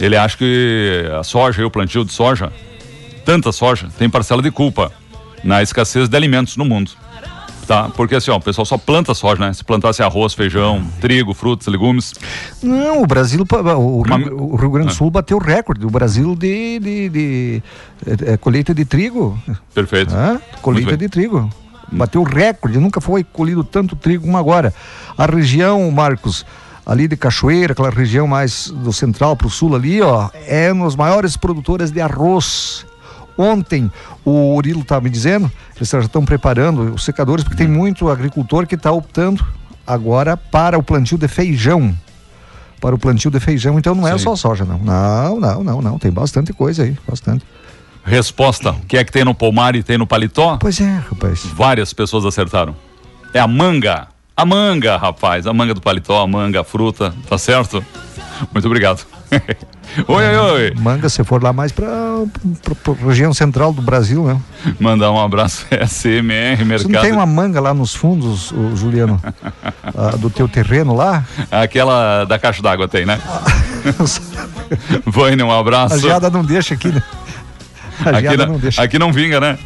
[0.00, 2.52] Ele acha que a soja e o plantio de soja,
[3.24, 4.92] tanta soja, tem parcela de culpa
[5.42, 6.92] na escassez de alimentos no mundo.
[7.66, 7.90] Tá?
[7.94, 9.52] Porque assim, ó, o pessoal só planta soja, né?
[9.52, 12.14] Se plantasse arroz, feijão, trigo, frutas, legumes.
[12.62, 13.98] Não, o Brasil, o,
[14.52, 15.84] o Rio Grande do Sul bateu o recorde.
[15.84, 17.62] O Brasil de, de, de-
[18.06, 19.38] é, é, colheita de trigo.
[19.74, 20.14] Perfeito.
[20.14, 20.40] Hã?
[20.62, 21.50] Colheita de trigo.
[21.90, 24.72] Bateu recorde, nunca foi colhido tanto trigo como agora.
[25.16, 26.44] A região, Marcos,
[26.84, 30.84] ali de Cachoeira, aquela região mais do central para o sul ali, ó, é uma
[30.84, 32.86] das maiores produtoras de arroz.
[33.36, 33.90] Ontem,
[34.24, 38.66] o Urilo estava me dizendo, eles já estão preparando os secadores, porque tem muito agricultor
[38.66, 39.46] que está optando
[39.86, 41.96] agora para o plantio de feijão.
[42.80, 44.24] Para o plantio de feijão, então não é Sim.
[44.24, 44.78] só soja, não.
[44.78, 45.98] Não, não, não, não.
[45.98, 47.44] Tem bastante coisa aí, bastante.
[48.08, 50.56] Resposta: o que é que tem no pomar e tem no paletó?
[50.58, 51.44] Pois é, rapaz.
[51.54, 52.74] Várias pessoas acertaram.
[53.34, 54.08] É a manga.
[54.36, 55.46] A manga, rapaz.
[55.46, 57.14] A manga do paletó, a manga, a fruta.
[57.28, 57.84] Tá certo?
[58.52, 59.04] Muito obrigado.
[60.08, 60.74] oi, oi, oi.
[60.78, 64.40] Manga, se for lá mais para a região central do Brasil, né?
[64.78, 65.66] Mandar um abraço.
[65.86, 66.92] SMR Você Mercado.
[66.92, 69.20] não tem uma manga lá nos fundos, Juliano,
[69.82, 71.24] ah, do teu terreno lá?
[71.50, 73.20] Aquela da caixa d'água tem, né?
[75.04, 75.98] Vânia, um A abraço.
[75.98, 77.02] geada não deixa aqui, né?
[78.04, 79.58] Aqui não, não aqui não vinga, né?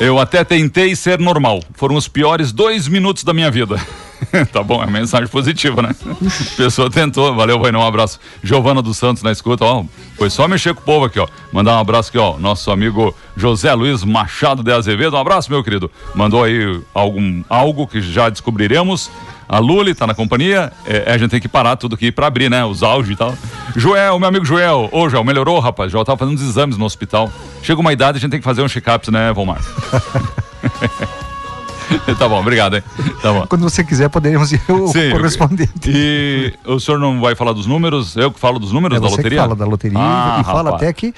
[0.00, 1.62] Eu até tentei ser normal.
[1.74, 3.80] Foram os piores dois minutos da minha vida.
[4.52, 5.94] tá bom, é uma mensagem positiva, né?
[6.00, 7.34] A pessoa tentou.
[7.34, 8.20] Valeu, vai um abraço.
[8.42, 9.84] Giovana dos Santos na escuta, ó.
[10.16, 11.26] Foi só mexer com o povo aqui, ó.
[11.52, 12.38] Mandar um abraço aqui, ó.
[12.38, 15.16] Nosso amigo José Luiz Machado de Azevedo.
[15.16, 15.90] Um abraço, meu querido.
[16.14, 19.10] Mandou aí algum, algo que já descobriremos.
[19.48, 20.70] A Luli tá na companhia.
[20.86, 22.64] É, a gente tem que parar tudo aqui pra abrir, né?
[22.64, 23.34] Os áudios e tal.
[23.74, 24.88] Joel, meu amigo Joel.
[24.92, 25.90] Ô, Joel, melhorou, rapaz?
[25.90, 27.30] Joel tava fazendo uns exames no hospital.
[27.62, 29.60] Chega uma idade, a gente tem que fazer um check-up, né, Valmar?
[32.18, 32.82] tá bom, obrigado, hein?
[33.22, 33.46] Tá bom.
[33.46, 35.90] Quando você quiser, poderíamos ir o Sim, correspondente.
[35.90, 38.16] E o senhor não vai falar dos números?
[38.16, 39.40] Eu que falo dos números É da você que loteria?
[39.42, 40.74] fala da loteria Ah, e fala rapaz.
[40.82, 41.14] até que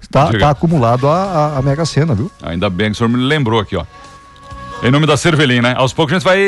[0.00, 0.38] está Diga.
[0.40, 1.14] tá acumulado a,
[1.54, 2.30] a, a Mega Sena, viu?
[2.42, 3.84] Ainda bem que o senhor me lembrou aqui, ó.
[4.82, 5.74] Em nome da Cervelim, né?
[5.76, 6.38] Aos poucos a gente vai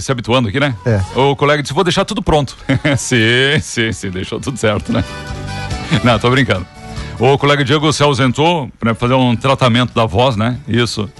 [0.00, 0.74] se habituando aqui, né?
[0.86, 1.00] É.
[1.14, 2.56] O colega disse, vou deixar tudo pronto.
[2.96, 5.04] sim, sim, sim, deixou tudo certo, né?
[6.02, 6.66] Não, tô brincando.
[7.18, 10.56] O colega Diego se ausentou para fazer um tratamento da voz, né?
[10.66, 11.10] Isso.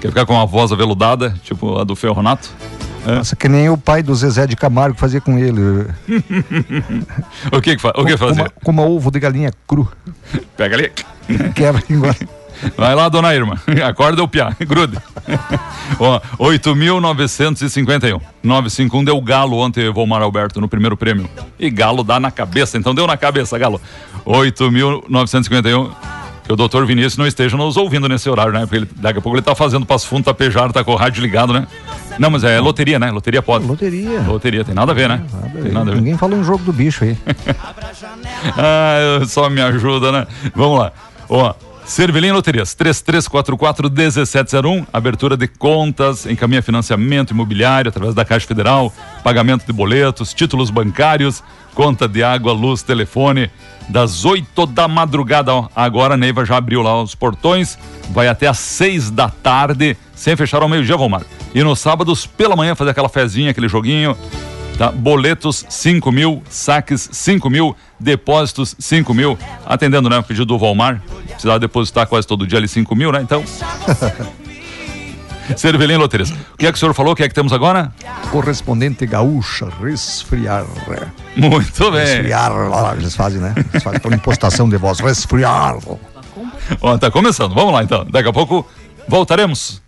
[0.00, 2.48] Quer ficar com uma voz aveludada, tipo a do Ferronato?
[3.06, 3.16] É.
[3.16, 5.60] Nossa, que nem o pai do Zezé de Camargo fazia com ele.
[7.52, 8.40] O que que, fa o que com, fazer?
[8.40, 9.90] uma, com uma ovo de galinha cru.
[10.56, 10.92] Pega ali.
[11.54, 12.16] Quebra engole.
[12.76, 13.60] Vai lá, dona Irma.
[13.86, 14.54] Acorda o piá.
[14.66, 14.96] Grude.
[15.98, 18.20] Ó, 8.951.
[18.42, 21.28] 951 deu galo ontem, Volmar Alberto, no primeiro prêmio.
[21.58, 23.80] E galo dá na cabeça, então deu na cabeça, galo.
[24.24, 25.90] 8.951.
[26.44, 28.60] Que o doutor Vinícius não esteja nos ouvindo nesse horário, né?
[28.62, 31.22] Porque ele- daqui a pouco ele tá fazendo passo fundo, tapejar, tá com o rádio
[31.22, 31.68] ligado, né?
[32.18, 33.12] Não, mas é loteria, né?
[33.12, 33.64] Loteria pode.
[33.64, 34.20] Loteria.
[34.22, 35.22] Loteria, tem nada a ver, né?
[35.62, 36.00] Tem nada a ver.
[36.00, 37.16] Ninguém falou em jogo do bicho aí.
[38.58, 40.26] Ah, só me ajuda, né?
[40.56, 40.92] Vamos lá.
[41.28, 48.92] Ó, Cervelim Loterias, 3344-1701, abertura de contas, encaminha financiamento imobiliário através da Caixa Federal,
[49.22, 51.42] pagamento de boletos, títulos bancários,
[51.74, 53.50] conta de água, luz, telefone,
[53.88, 55.52] das 8 da madrugada.
[55.74, 57.78] Agora a Neiva já abriu lá os portões,
[58.10, 61.22] vai até às 6 da tarde, sem fechar ao meio-dia, Valmar.
[61.54, 64.16] E nos sábados, pela manhã, fazer aquela fezinha, aquele joguinho.
[64.82, 64.90] Tá?
[64.90, 69.38] Boletos 5 mil, saques 5 mil, depósitos 5 mil.
[69.64, 70.18] Atendendo, né?
[70.18, 71.00] O pedido do Valmar.
[71.28, 73.20] Precisava depositar quase todo dia ali 5 mil, né?
[73.22, 73.44] Então.
[75.56, 76.30] Cervelim Loterias.
[76.30, 77.12] O que é que o senhor falou?
[77.12, 77.92] O que é que temos agora?
[78.32, 80.64] Correspondente gaúcha, resfriar.
[81.36, 82.00] Muito bem.
[82.00, 82.50] Resfriar,
[82.98, 83.54] eles fazem, né?
[83.56, 85.76] Eles fazem aquela impostação de voz, resfriar.
[86.80, 87.54] Ó, tá começando.
[87.54, 88.04] Vamos lá então.
[88.10, 88.66] Daqui a pouco
[89.06, 89.81] voltaremos.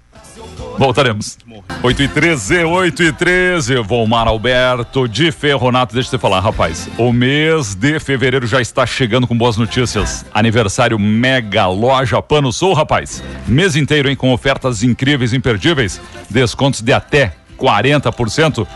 [0.78, 1.38] Voltaremos.
[1.82, 3.76] 8 e 13, 8 e 13.
[3.76, 5.94] Volmar Alberto de Ferronato.
[5.94, 6.88] Deixa eu te falar, rapaz.
[6.98, 10.24] O mês de fevereiro já está chegando com boas notícias.
[10.32, 13.22] Aniversário Mega Loja Pano Sul, rapaz.
[13.46, 14.16] Mês inteiro, hein?
[14.16, 16.00] Com ofertas incríveis, imperdíveis.
[16.28, 18.66] Descontos de até 40%.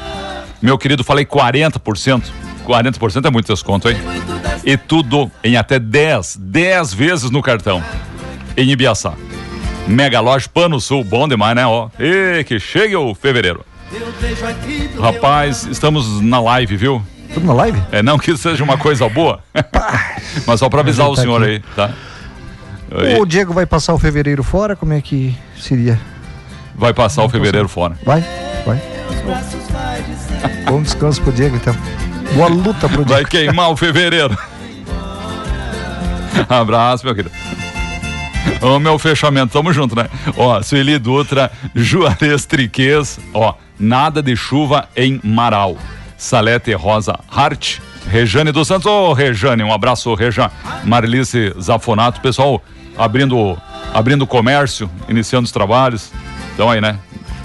[0.62, 2.24] Meu querido, falei 40%.
[2.66, 3.96] 40% é muito desconto, hein?
[4.64, 7.82] E tudo em até 10, 10 vezes no cartão.
[8.56, 9.14] Em Ibiaçá.
[9.88, 11.66] Mega Loja Pano Sul, bom demais, né?
[11.66, 13.64] Ó, e que chegue o fevereiro.
[15.01, 17.03] Rapaz, estamos na live, viu?
[17.33, 17.83] Tudo na live?
[17.90, 19.40] É, não que seja uma coisa boa,
[20.46, 21.53] mas só para avisar o tá senhor aqui.
[21.53, 21.90] aí, tá?
[23.18, 24.74] O Diego vai passar o fevereiro fora?
[24.77, 25.98] Como é que seria?
[26.74, 27.98] Vai passar o fevereiro fora.
[28.05, 28.24] Vai?
[28.64, 28.81] Vai.
[30.64, 31.74] Bom descanso pro Diego, então.
[32.35, 33.31] Boa luta pro Vai Diego.
[33.31, 34.37] queimar o fevereiro.
[36.48, 37.35] Abraço, meu querido.
[38.61, 40.09] Ô, meu fechamento, tamo junto, né?
[40.37, 45.77] Ó, Sueli Dutra, Juarez Triquês, ó, nada de chuva em Marau.
[46.16, 47.79] Salete Rosa Hart,
[48.11, 50.51] Rejane dos Santos, ô Rejane, um abraço, Rejan.
[50.83, 52.61] Marlice Zafonato, pessoal
[52.97, 53.57] abrindo,
[53.94, 56.11] abrindo comércio, iniciando os trabalhos.
[56.55, 56.99] Então aí, né?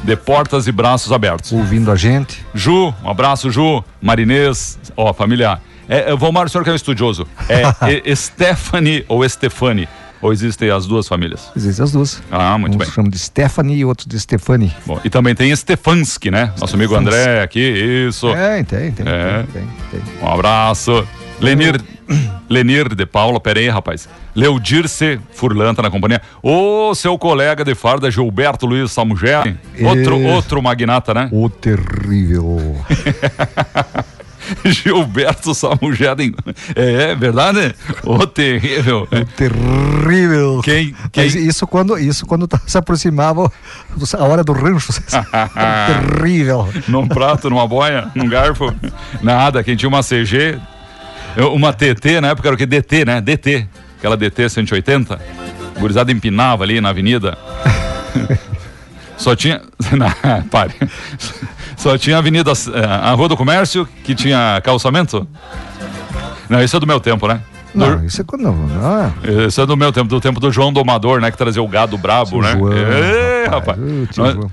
[0.03, 1.51] De portas e braços abertos.
[1.51, 2.43] Ouvindo a gente.
[2.55, 3.83] Ju, um abraço, Ju.
[4.01, 5.61] Marinês, ó, família.
[5.87, 7.27] É, é, Valmar, o senhor que é um estudioso.
[7.47, 7.61] É,
[8.09, 9.87] é Stephanie ou Stefani?
[10.23, 11.51] Ou existem as duas famílias?
[11.55, 12.23] Existem as duas.
[12.31, 12.89] Ah, muito um bem.
[12.89, 14.73] chama de Stephanie e outro de Stefani.
[14.85, 16.53] Bom, e também tem Stefanski, né?
[16.59, 17.59] Nosso amigo André aqui,
[18.07, 18.29] isso.
[18.29, 19.43] É, tem, tem, É.
[19.51, 20.01] tem, tem, tem.
[20.23, 21.05] Um abraço.
[21.41, 21.81] Lenir,
[22.49, 24.07] Lenir de Paula, pera aí, rapaz.
[24.33, 26.21] Leudirce Furlan tá na companhia.
[26.41, 29.57] Ô, seu colega de farda, Gilberto Luiz Samuger.
[29.81, 30.27] Outro, Isso.
[30.27, 31.27] outro magnata, né?
[31.31, 32.77] O terrível.
[34.65, 36.15] Gilberto Samuger.
[36.75, 37.73] É, é verdade?
[38.03, 39.07] Ô, terrível.
[39.11, 40.61] O terrível.
[40.63, 43.51] Quem- quem- isso quando, isso quando tá- se aproximava
[44.17, 44.91] a hora do rancho.
[46.19, 46.67] terrível.
[46.87, 48.73] num prato, numa boia, num garfo.
[49.21, 50.57] Nada, quem tinha uma CG,
[51.53, 52.65] uma TT, na época era o que?
[52.65, 53.21] DT, né?
[53.21, 53.67] DT.
[53.97, 55.19] Aquela DT 180.
[55.79, 57.37] Gurizada empinava ali na avenida.
[59.17, 59.61] Só tinha.
[59.91, 60.73] Não, pare.
[61.83, 62.49] Só tinha a Avenida.
[62.51, 65.27] eh, A Rua do Comércio, que tinha calçamento.
[66.49, 67.41] Não, isso é do meu tempo, né?
[67.75, 68.43] Não, isso é quando.
[68.43, 71.29] Não, Esse é do meu tempo, do tempo do João Domador, né?
[71.29, 72.53] Que trazia o gado brabo, né?
[72.53, 73.77] João, Ê, rapaz.
[73.77, 74.51] rapaz.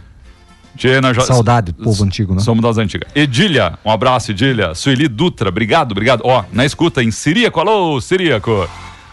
[1.02, 2.40] Nós já- Saudade do povo antigo, né?
[2.40, 3.08] Somos das antigas.
[3.14, 4.74] Edília, um abraço, Edília.
[4.74, 6.22] Sueli Dutra, obrigado, obrigado.
[6.24, 8.68] Ó, na escuta em Siríaco, alô, Siríaco.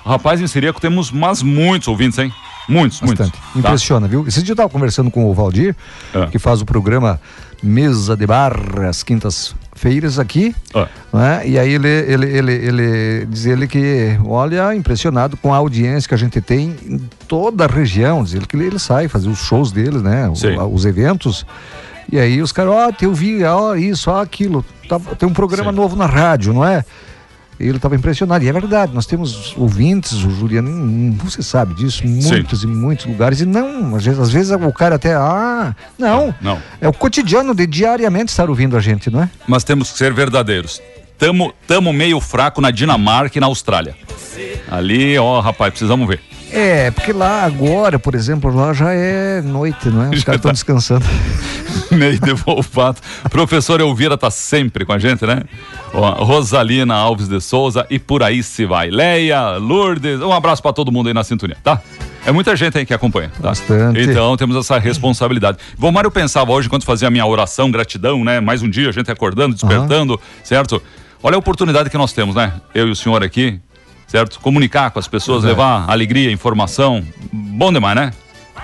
[0.05, 2.33] Rapaz, em Siríaco temos mais muitos ouvintes, hein?
[2.69, 3.19] Muitos, Bastante.
[3.19, 3.39] muitos.
[3.53, 3.59] Tá?
[3.59, 4.25] Impressiona, viu?
[4.27, 5.75] Esse dia eu estava conversando com o Valdir,
[6.15, 6.27] Ah.
[6.27, 7.19] que faz o programa
[7.63, 8.55] Mesa de Bar
[8.87, 10.55] às quintas-feiras aqui.
[10.73, 10.87] Ah.
[11.13, 11.47] né?
[11.47, 16.15] E aí ele, ele, ele, ele diz ele que, olha, impressionado com a audiência que
[16.15, 18.23] a gente tem em toda a região.
[18.23, 20.29] Diz ele que ele, ele sai fazer os shows dele, né?
[20.29, 20.55] O- Sim.
[20.71, 21.45] os eventos.
[22.11, 24.63] E aí os caras, ó, eu vi, ó, isso, ó, aquilo.
[24.87, 25.77] Tá- tem um programa Sim.
[25.77, 26.85] novo na rádio, não é?
[27.59, 28.43] Ele estava impressionado.
[28.43, 32.35] E é verdade, nós temos ouvintes, o Juliano, você sabe disso, em Sim.
[32.35, 33.41] muitos e muitos lugares.
[33.41, 36.33] E não, às vezes, às vezes o cara até, ah, não.
[36.39, 36.59] Não.
[36.79, 39.29] É o cotidiano de diariamente estar ouvindo a gente, não é?
[39.47, 40.81] Mas temos que ser verdadeiros.
[41.17, 43.95] Tamo, tamo meio fraco na Dinamarca e na Austrália.
[44.69, 46.19] Ali, ó, rapaz, precisamos ver.
[46.51, 50.09] É, porque lá agora, por exemplo, lá já é noite, não é?
[50.09, 50.53] Os Já caras estão tá.
[50.53, 51.05] descansando.
[51.91, 53.01] Meio de Volpato.
[53.29, 55.43] Professor Elvira tá sempre com a gente, né?
[55.93, 58.89] Ó, Rosalina Alves de Souza e por aí se vai.
[58.89, 61.81] Leia, Lourdes, um abraço pra todo mundo aí na sintonia, tá?
[62.25, 63.49] É muita gente aí que acompanha, tá?
[63.49, 64.01] Bastante.
[64.01, 65.57] Então temos essa responsabilidade.
[65.77, 68.39] Vomar, eu pensava hoje, enquanto fazia a minha oração, gratidão, né?
[68.39, 70.81] Mais um dia, a gente acordando, despertando, certo?
[71.23, 72.53] Olha a oportunidade que nós temos, né?
[72.75, 73.59] Eu e o senhor aqui,
[74.07, 74.39] certo?
[74.39, 75.47] Comunicar com as pessoas, é.
[75.47, 77.05] levar alegria, informação.
[77.31, 78.13] Bom demais, né?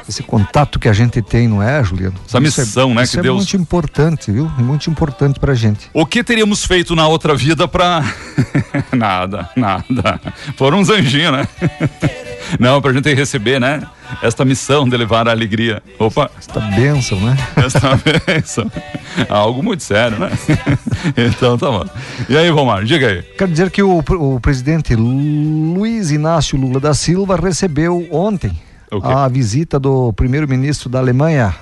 [0.08, 2.16] Esse contato que a gente tem, não é, Juliano?
[2.28, 4.52] Essa é- missão, né, Isso que é Deus- muito importante, viu?
[4.58, 5.90] É muito importante pra gente.
[5.94, 8.04] O que teríamos feito na outra vida pra.
[8.92, 10.20] nada, nada.
[10.58, 11.48] Foram uns anjinhos, né?
[12.60, 13.82] Não, pra gente receber, né?
[14.22, 15.82] Esta missão de levar a alegria.
[15.98, 17.38] Opa, Esta bênção, né?
[17.56, 18.70] esta bênção.
[19.30, 20.30] Algo muito sério, né?
[21.16, 21.86] Então tá bom.
[22.28, 23.22] E aí, Romar, diga aí.
[23.38, 28.52] Quero dizer que o, o presidente Luiz Inácio Lula da Silva recebeu ontem
[28.94, 29.08] O quê?
[29.08, 31.56] a visita do primeiro-ministro da Alemanha,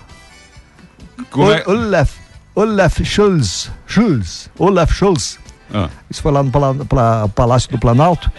[1.37, 1.69] é...
[1.69, 2.11] Olaf,
[2.55, 3.71] Olaf Scholz.
[3.87, 4.49] Scholz.
[4.57, 5.39] Olaf Scholz.
[5.73, 8.29] Ah, Isso foi lá no Pala- Pala- Palácio do Planalto.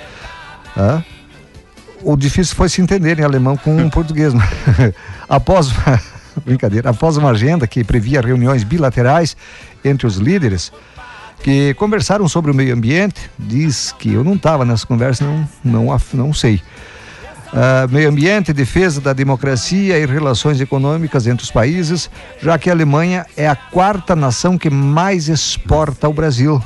[2.03, 4.35] O difícil foi se entender em alemão com um português.
[5.29, 6.01] Após uma,
[6.45, 9.37] brincadeira, após uma agenda que previa reuniões bilaterais
[9.85, 10.73] entre os líderes
[11.43, 16.01] que conversaram sobre o meio ambiente, diz que eu não estava nessa conversa, não, não,
[16.15, 16.61] não sei.
[17.55, 22.11] Ah, meio ambiente, defesa da democracia e relações econômicas entre os países,
[22.41, 26.63] já que a Alemanha é a quarta nação que mais exporta ao Brasil.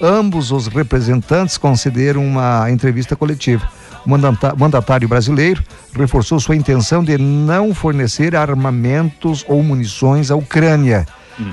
[0.00, 3.68] Ambos os representantes concederam uma entrevista coletiva.
[4.04, 4.10] O
[4.58, 5.62] mandatário brasileiro
[5.94, 11.06] reforçou sua intenção de não fornecer armamentos ou munições à Ucrânia,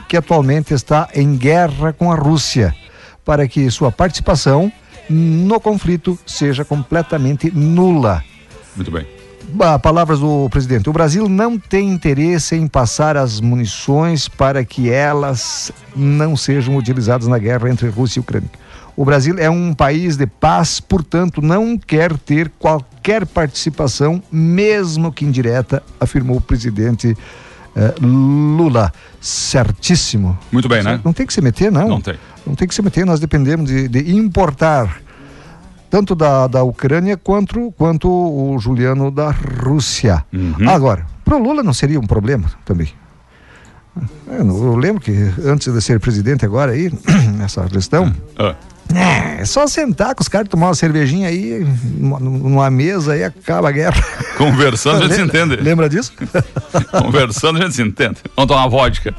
[0.09, 2.75] que atualmente está em guerra com a Rússia,
[3.23, 4.71] para que sua participação
[5.07, 8.23] no conflito seja completamente nula.
[8.75, 9.05] Muito bem.
[9.81, 10.89] Palavras do presidente.
[10.89, 17.27] O Brasil não tem interesse em passar as munições para que elas não sejam utilizadas
[17.27, 18.49] na guerra entre Rússia e Ucrânia.
[18.95, 25.25] O Brasil é um país de paz, portanto, não quer ter qualquer participação, mesmo que
[25.25, 27.17] indireta, afirmou o presidente
[27.75, 28.93] eh, Lula.
[29.19, 30.37] Certíssimo.
[30.51, 30.99] Muito bem, né?
[31.03, 31.87] Não tem que se meter, não.
[31.87, 32.15] Não tem.
[32.45, 35.01] Não tem que se meter, nós dependemos de, de importar
[35.91, 40.25] tanto da, da Ucrânia quanto, quanto o Juliano da Rússia.
[40.33, 40.67] Uhum.
[40.69, 42.87] Agora, para o Lula não seria um problema também.
[44.25, 45.11] Eu, eu lembro que
[45.45, 46.89] antes de ser presidente agora aí,
[47.37, 48.55] nessa gestão, Ah,
[48.95, 51.65] é, é só sentar com os caras, tomar uma cervejinha aí,
[51.99, 54.01] numa, mesa aí acaba a guerra.
[54.37, 55.57] conversando a gente se entende.
[55.57, 56.13] Lembra disso?
[57.03, 58.17] Conversando a gente se entende.
[58.35, 59.13] Vamos tomar uma vodka.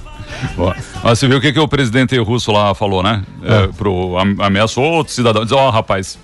[0.57, 0.73] Ó,
[1.05, 3.23] Mas você viu o que, que o presidente russo lá falou, né?
[3.43, 5.43] É, pro, am- ameaçou outro cidadão.
[5.45, 6.19] Diz, ó, rapaz,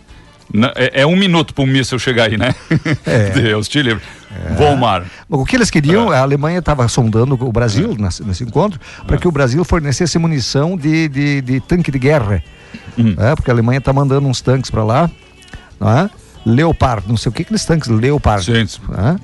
[0.52, 2.54] na- é, é um minuto para um míssil chegar aí, né?
[3.06, 3.30] É.
[3.30, 4.02] Deus te livre.
[4.56, 5.04] Volmar.
[5.28, 9.26] O que eles queriam, a Alemanha estava sondando o Brasil nesse, nesse encontro, para que
[9.26, 12.42] o Brasil fornecesse munição de, de, de tanque de guerra.
[13.18, 15.10] É, porque a Alemanha está mandando uns tanques para lá,
[15.80, 16.10] não é?
[16.46, 18.50] Leopard, não sei o que aqueles tanques, Leopard.
[18.52, 19.16] É?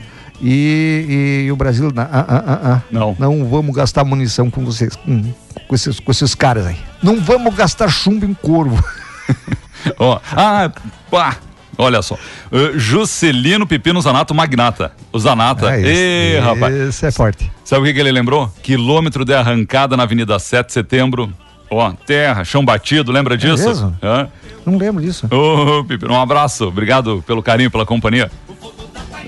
[0.43, 3.17] E, e o Brasil, ah, ah, ah, ah, Não.
[3.19, 5.23] não vamos gastar munição com vocês, com,
[5.69, 6.77] com esses, com esses caras aí.
[7.03, 8.83] Não vamos gastar chumbo em corvo.
[9.99, 10.71] Ó, ah,
[11.11, 11.37] pá.
[11.77, 12.15] Olha só.
[12.53, 14.93] Uh, Juscelino Pepino Zanato Magnata.
[15.13, 15.71] O Zanata.
[15.71, 16.75] Ah, Ê, rapaz.
[16.75, 17.51] esse é forte.
[17.65, 18.53] Sabe o que, que ele lembrou?
[18.63, 21.33] Quilômetro de arrancada na Avenida 7 de Setembro.
[21.71, 23.67] Ó, terra, chão batido, lembra disso?
[23.67, 23.99] mesmo?
[24.03, 24.29] Hã?
[24.65, 25.27] Não lembro disso.
[25.31, 26.69] Ô, Pepino, um abraço.
[26.69, 28.31] Obrigado pelo carinho, pela companhia.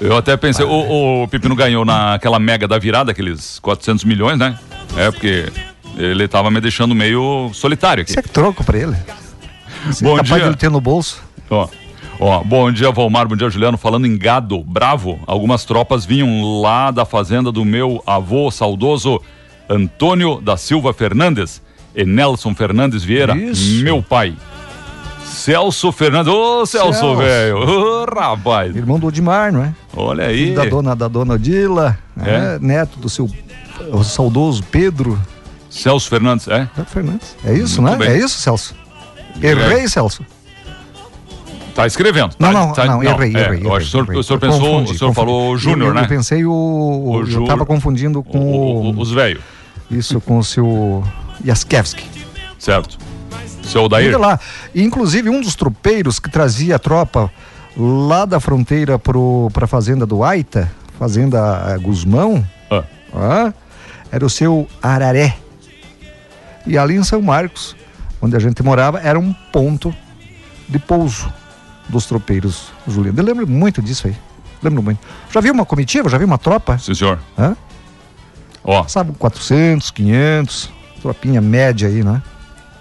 [0.00, 4.58] Eu até pensei, o, o Pepino ganhou naquela mega da virada, aqueles 400 milhões, né?
[4.96, 5.46] É, porque
[5.96, 8.10] ele tava me deixando meio solitário aqui.
[8.10, 8.96] Isso é troco para ele.
[9.86, 10.50] Você é Bom capaz dia.
[10.50, 11.22] de ter no bolso.
[11.50, 11.68] Ó,
[12.18, 13.76] ó, bom dia, Valmar, bom dia, Juliano.
[13.78, 19.20] Falando em gado bravo, algumas tropas vinham lá da fazenda do meu avô saudoso
[19.68, 21.62] Antônio da Silva Fernandes
[21.94, 23.82] e Nelson Fernandes Vieira, Isso.
[23.82, 24.34] meu pai.
[25.24, 27.16] Celso Fernandes, ô Celso, Celso.
[27.16, 29.74] velho, ô rapaz, Irmão do Odimar, não é?
[29.96, 30.54] olha aí.
[30.54, 32.22] Da dona, da dona Odila, É.
[32.22, 32.58] né?
[32.60, 33.28] neto do seu
[34.04, 35.20] saudoso Pedro
[35.68, 36.68] Celso Fernandes, é?
[36.86, 37.36] Fernandes.
[37.44, 38.06] É isso, Muito né?
[38.06, 38.16] bem.
[38.16, 38.74] É isso, Celso?
[39.42, 40.24] Errei, Celso.
[41.74, 42.34] Tá escrevendo.
[42.38, 43.58] Não, tá- não, tá- não, errei, é, errei.
[43.58, 44.18] acho que o senhor, errei.
[44.18, 45.14] o senhor pensou, confundi, o senhor confundi.
[45.14, 46.02] falou Júnior, né?
[46.02, 46.50] Eu pensei o.
[46.52, 47.48] O eu Júnior.
[47.48, 48.98] tava confundindo com O- o.
[48.98, 49.42] os velhos,
[49.90, 51.04] Isso, com o seu
[51.44, 52.04] Jaskewski.
[52.58, 52.96] certo?
[53.62, 53.82] Seu.
[53.82, 54.40] Olha lá.
[54.74, 57.30] Inclusive, um dos tropeiros que trazia a tropa
[57.76, 63.52] lá da fronteira para a fazenda do Aita, fazenda eh, Guzmão, Ah, ah,
[64.10, 65.36] era o seu Araré.
[66.66, 67.75] E ali em São Marcos,
[68.20, 69.94] onde a gente morava, era um ponto
[70.68, 71.32] de pouso
[71.88, 73.18] dos tropeiros Juliano.
[73.20, 74.16] Eu lembro muito disso aí.
[74.62, 74.98] Lembro muito.
[75.32, 76.08] Já viu uma comitiva?
[76.08, 76.78] Já viu uma tropa?
[76.78, 77.18] sim, senhor.
[77.38, 77.56] Hã?
[78.64, 82.20] Ó, Sabe, 400, 500, tropinha média aí, né?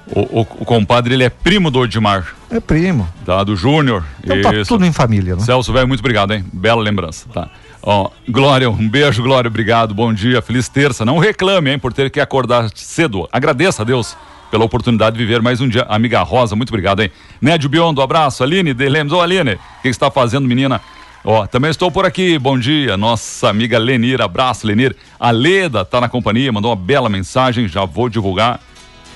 [0.07, 3.07] o, o, o compadre, ele é primo do Odimar, É primo.
[3.25, 3.43] tá?
[3.43, 4.03] Do Júnior.
[4.23, 4.67] Então tá Isso.
[4.69, 5.41] tudo em família, né?
[5.41, 6.43] Celso, velho, muito obrigado, hein?
[6.53, 7.49] Bela lembrança, tá?
[7.83, 11.05] Ó, Glória, um beijo, Glória, obrigado, bom dia, feliz terça.
[11.05, 13.27] Não reclame, hein, por ter que acordar cedo.
[13.31, 14.15] Agradeça a Deus
[14.55, 15.85] pela oportunidade de viver mais um dia.
[15.89, 17.11] Amiga Rosa, muito obrigado, hein?
[17.41, 18.41] Nédio Biondo, abraço.
[18.41, 20.79] Aline de Lemos, ô Aline, o que está fazendo, menina?
[21.25, 24.95] Ó, também estou por aqui, bom dia, nossa amiga Lenir, abraço, Lenir.
[25.19, 28.61] A Leda tá na companhia, mandou uma bela mensagem, já vou divulgar.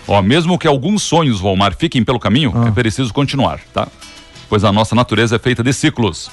[0.06, 3.88] Ó, mesmo que alguns sonhos, Volmar, fiquem pelo caminho, é preciso continuar, tá?
[4.50, 6.30] Pois a nossa natureza é feita de ciclos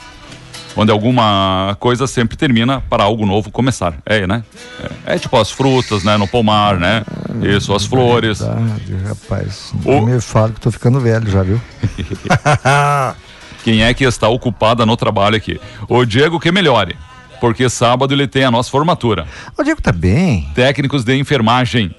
[0.76, 3.94] onde alguma coisa sempre termina para algo novo começar.
[4.04, 4.44] É, né?
[5.06, 6.16] É, é tipo as frutas, né?
[6.16, 7.02] No pomar, né?
[7.42, 8.40] Isso, as flores.
[8.40, 9.72] Verdade, rapaz.
[9.84, 11.60] O- me fala que tô ficando velho já, viu?
[13.64, 15.60] Quem é que está ocupada no trabalho aqui?
[15.88, 16.96] O Diego que melhore,
[17.40, 19.26] porque sábado ele tem a nossa formatura.
[19.58, 20.48] O Diego tá bem.
[20.54, 21.94] Técnicos de enfermagem.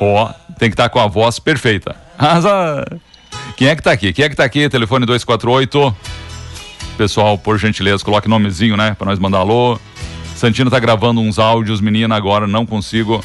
[0.00, 0.28] Ó,
[0.58, 1.94] tem que estar com a voz perfeita.
[3.56, 4.12] Quem é que tá aqui?
[4.12, 4.68] Quem é que tá aqui?
[4.68, 5.94] Telefone 248.
[6.96, 8.94] Pessoal, por gentileza, coloque nomezinho, né?
[8.94, 9.78] Pra nós mandar alô.
[10.34, 13.22] Santino tá gravando uns áudios, menina, agora não consigo.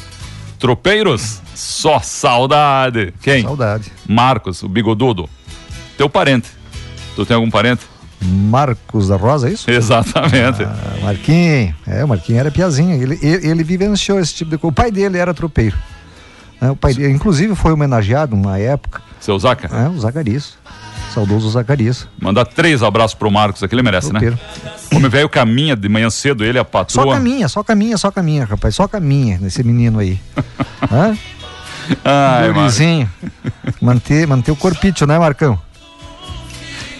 [0.58, 1.40] Tropeiros?
[1.54, 3.12] Só saudade.
[3.22, 3.42] Quem?
[3.42, 3.90] Saudade.
[4.06, 5.28] Marcos, o bigodudo.
[5.96, 6.48] Teu parente.
[7.16, 7.82] Tu tem algum parente?
[8.24, 9.68] Marcos da Rosa, é isso?
[9.70, 10.62] Exatamente.
[10.62, 14.70] Ah, Marquinhos, é, o Marquinhos era piazinho, ele, ele, ele vivenciou esse tipo de coisa.
[14.70, 15.76] O pai dele era tropeiro.
[16.60, 16.70] né?
[16.70, 20.56] o pai dele, inclusive, foi homenageado numa época, Seu Zaca, é, o Zacarias,
[21.12, 24.38] saudoso Zacarias, mandar três abraços pro Marcos aqui, ele merece, tropeiro.
[24.64, 24.70] né?
[24.94, 27.14] Homem velho caminha de manhã cedo, ele, a Só patroa.
[27.14, 30.18] caminha, só caminha, só caminha, rapaz, só caminha nesse menino aí.
[30.90, 31.16] Hã?
[32.04, 32.52] Ai.
[32.52, 33.10] Gurizinho.
[33.80, 35.58] Manter, manter o corpício, né, Marcão?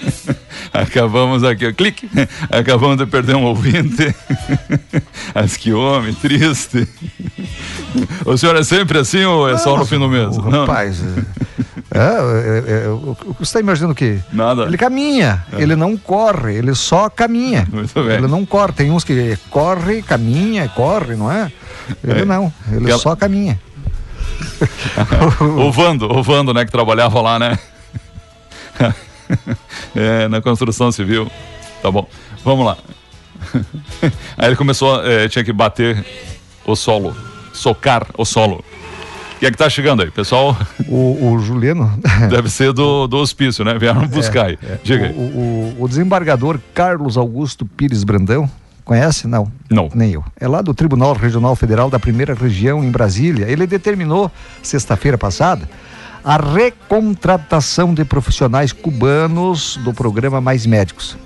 [0.73, 2.09] Acabamos aqui, ó, clique.
[2.51, 4.15] Acabamos de perder um ouvinte.
[5.35, 6.89] Mas que homem, triste.
[8.25, 10.37] O senhor é sempre assim ou é só no fim do mês?
[10.39, 11.03] O Não, rapaz.
[11.95, 12.89] É, é, é, é,
[13.39, 14.19] você está imaginando o quê?
[14.33, 14.63] Nada.
[14.63, 17.67] Ele caminha, ele não corre, ele só caminha.
[17.71, 18.17] Muito bem.
[18.17, 18.73] Ele não corre.
[18.73, 21.53] Tem uns que corre, caminha, corre, não é?
[22.03, 22.25] Ele É.
[22.25, 23.61] não, ele só caminha.
[25.41, 27.59] O Vando, o Vando, né, que trabalhava lá, né?
[29.95, 31.31] É, na construção civil.
[31.83, 32.07] Tá bom,
[32.45, 32.77] vamos lá.
[34.37, 36.05] Aí ele começou, é, tinha que bater
[36.67, 37.17] o solo,
[37.53, 38.63] socar o solo.
[39.43, 40.11] Quem é que tá chegando aí?
[40.13, 41.93] Pessoal, O, o Juliano.
[42.31, 43.77] deve ser do, do hospício, né?
[43.77, 44.59] Vieram buscar aí.
[44.85, 45.13] Diga aí.
[45.13, 48.49] O, o- o desembargador Carlos Augusto Pires Brandão,
[48.85, 49.27] conhece?
[49.27, 49.51] Não.
[49.69, 49.89] Não.
[49.93, 50.25] Nem eu.
[50.39, 53.47] É lá do Tribunal Regional Federal da Primeira Região, em Brasília.
[53.49, 54.31] Ele determinou,
[54.63, 55.69] sexta-feira passada,
[56.25, 61.17] a recontratação de profissionais cubanos do programa Mais Médicos.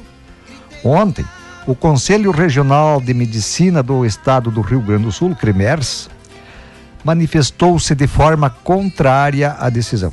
[0.83, 1.27] Ontem,
[1.67, 6.09] o Conselho Regional de Medicina do Estado do Rio Grande do Sul, CREMERS,
[7.07, 10.12] manifestou-se de forma contrária à decisão.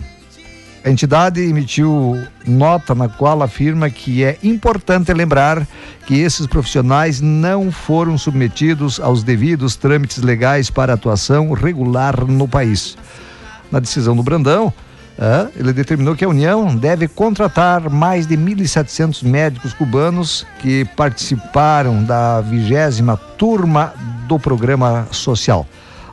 [0.85, 5.65] A entidade emitiu nota na qual afirma que é importante lembrar
[6.05, 12.95] que esses profissionais não foram submetidos aos devidos trâmites legais para atuação regular no país.
[13.71, 14.71] Na decisão do Brandão,
[15.55, 22.39] ele determinou que a União deve contratar mais de 1.700 médicos cubanos que participaram da
[22.41, 23.93] vigésima turma
[24.27, 25.65] do programa social.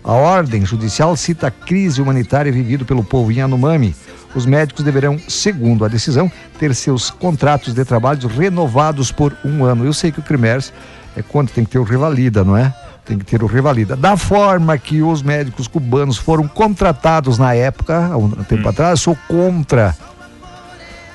[0.03, 3.95] A ordem judicial cita a crise humanitária vivida pelo povo Yanomami.
[4.35, 9.85] Os médicos deverão, segundo a decisão, ter seus contratos de trabalho renovados por um ano.
[9.85, 10.73] Eu sei que o CRIMERS
[11.17, 12.73] é quando tem que ter o revalida, não é?
[13.05, 13.97] Tem que ter o revalida.
[13.97, 18.97] Da forma que os médicos cubanos foram contratados na época, há um tempo atrás, eu
[18.97, 19.97] sou contra.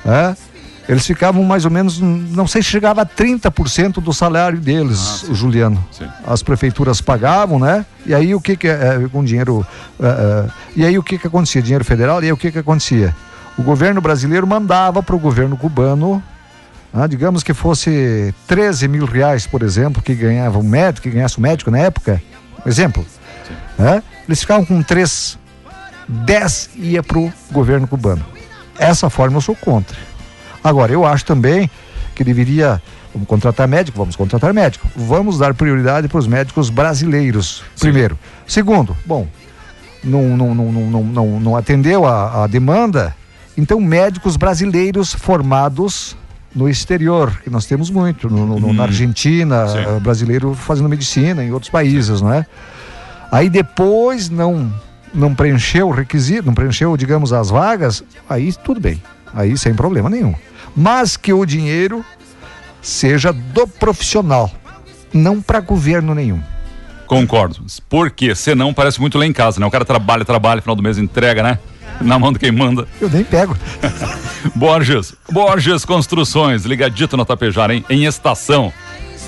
[0.05, 0.35] É?
[0.87, 5.33] Eles ficavam mais ou menos, não sei se chegava a 30% do salário deles, o
[5.33, 5.83] Juliano.
[5.91, 6.07] Sim.
[6.25, 7.85] As prefeituras pagavam, né?
[8.05, 9.65] E aí o que que é, com dinheiro,
[9.99, 11.61] é, é, e aí o que que acontecia?
[11.61, 13.15] Dinheiro federal, e aí o que que acontecia?
[13.57, 16.21] O governo brasileiro mandava para o governo cubano,
[16.93, 21.39] ah, digamos que fosse 13 mil reais, por exemplo, que ganhava um médico, que ganhasse
[21.39, 22.21] um médico na época,
[22.65, 23.05] exemplo,
[23.77, 24.03] né?
[24.27, 25.37] eles ficavam com 3,
[26.07, 28.25] 10 ia para o governo cubano.
[28.77, 29.97] Essa forma eu sou contra.
[30.65, 31.69] Agora, eu acho também
[32.15, 32.81] que deveria.
[33.13, 33.97] Vamos contratar médico?
[33.97, 34.87] Vamos contratar médico.
[34.95, 38.19] Vamos dar prioridade para os médicos brasileiros, primeiro.
[38.45, 39.27] Segundo, bom,
[40.03, 43.15] não, não, não, não, não, não, atendeu a, a demanda,
[43.57, 46.17] então médicos brasileiros formados
[46.53, 49.77] no exterior, que nós temos muito, no, no- na Argentina, Sim.
[49.79, 52.45] eh, brasileiro fazendo medicina, em outros países, não é?
[53.31, 54.73] Aí depois não
[55.13, 59.01] não preencheu o requisito, não preencheu, digamos, as vagas, aí tudo bem.
[59.33, 60.35] Aí sem problema nenhum.
[60.75, 62.03] Mas que o dinheiro
[62.81, 64.51] seja do profissional,
[65.13, 66.41] não para governo nenhum.
[67.07, 67.63] Concordo.
[67.87, 68.35] Por quê?
[68.35, 69.65] Senão parece muito lá em casa, né?
[69.65, 71.59] O cara trabalha, trabalha, final do mês entrega, né?
[72.01, 72.87] Na mão de quem manda.
[72.99, 73.55] Eu nem pego.
[74.55, 77.85] Borges, Borges Construções, ligadito na Tapejara, hein?
[77.89, 78.73] Em estação.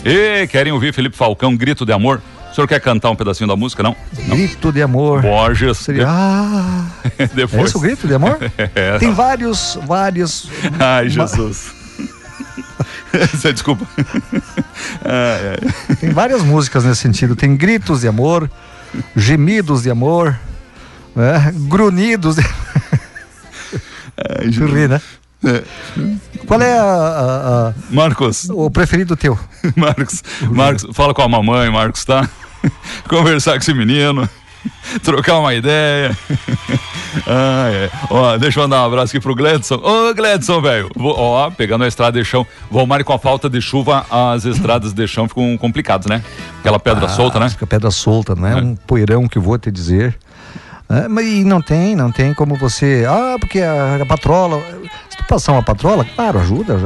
[0.03, 2.21] E querem ouvir Felipe Falcão, Grito de Amor?
[2.57, 3.95] O senhor quer cantar um pedacinho da música, não?
[4.29, 5.21] Grito de amor.
[5.21, 5.77] Borges.
[5.77, 6.07] Seria.
[6.09, 6.85] Ah!
[7.19, 7.65] É Depois.
[7.67, 8.39] esse o grito de amor?
[8.73, 8.97] É.
[8.97, 10.49] Tem vários, vários.
[10.79, 11.71] Ai, Jesus.
[13.31, 13.85] Você desculpa.
[15.05, 15.95] Ai, ai.
[15.97, 17.35] Tem várias músicas nesse sentido.
[17.35, 18.49] Tem gritos de amor,
[19.15, 20.35] gemidos de amor,
[21.15, 21.53] né?
[21.55, 22.41] grunhidos de.
[24.17, 24.99] Ai, Tu ri, né?
[26.47, 29.37] Qual é a- a- a- Marcos, o preferido teu?
[29.75, 32.27] Marcos, Marcos, fala com a mamãe, Marcos, tá?
[33.09, 34.27] Conversar com esse menino,
[35.03, 36.17] trocar uma ideia.
[37.25, 37.89] Ah, é.
[38.11, 39.75] Ó, deixa eu mandar um abraço aqui pro Gledson.
[39.75, 40.89] Ô, Gledson, velho.
[40.99, 42.45] Ó, pegando a estrada de chão.
[42.69, 46.23] Valmar, com a falta de chuva, as estradas de chão ficam complicadas, né?
[46.59, 47.49] Aquela pedra solta, né?
[47.49, 48.55] Fica pedra solta, não é?
[48.57, 50.15] Um poeirão que vou te dizer.
[50.89, 53.05] É, mas e não tem, não tem como você.
[53.07, 54.61] Ah, porque a, a patrola.
[55.27, 56.77] Passar uma patrola, claro, ajuda.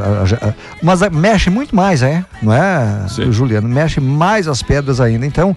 [0.81, 2.25] mas a- mexe muito mais, é?
[2.41, 3.31] Não é, Sim.
[3.31, 3.69] Juliano?
[3.69, 5.25] Mexe mais as pedras ainda.
[5.25, 5.55] Então,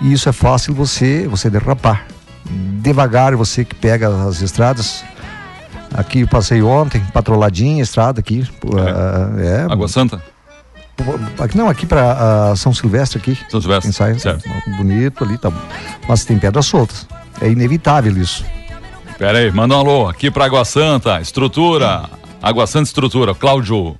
[0.00, 2.06] isso é fácil você, você derrapar.
[2.48, 5.04] Devagar, você que pega as estradas.
[5.92, 8.46] Aqui eu passei ontem, patroladinha, estrada aqui.
[9.40, 10.22] É, é Água Santa?
[11.54, 13.36] Não, aqui para São Silvestre aqui.
[13.48, 13.88] São Silvestre.
[13.90, 14.48] Ensaio, certo.
[14.76, 15.50] Bonito ali, tá.
[16.08, 17.06] Mas tem pedras soltas.
[17.40, 18.44] É inevitável isso.
[19.18, 22.08] Pera aí, manda um alô aqui para Água Santa, estrutura.
[22.42, 23.96] Água Santa Estrutura, Cláudio.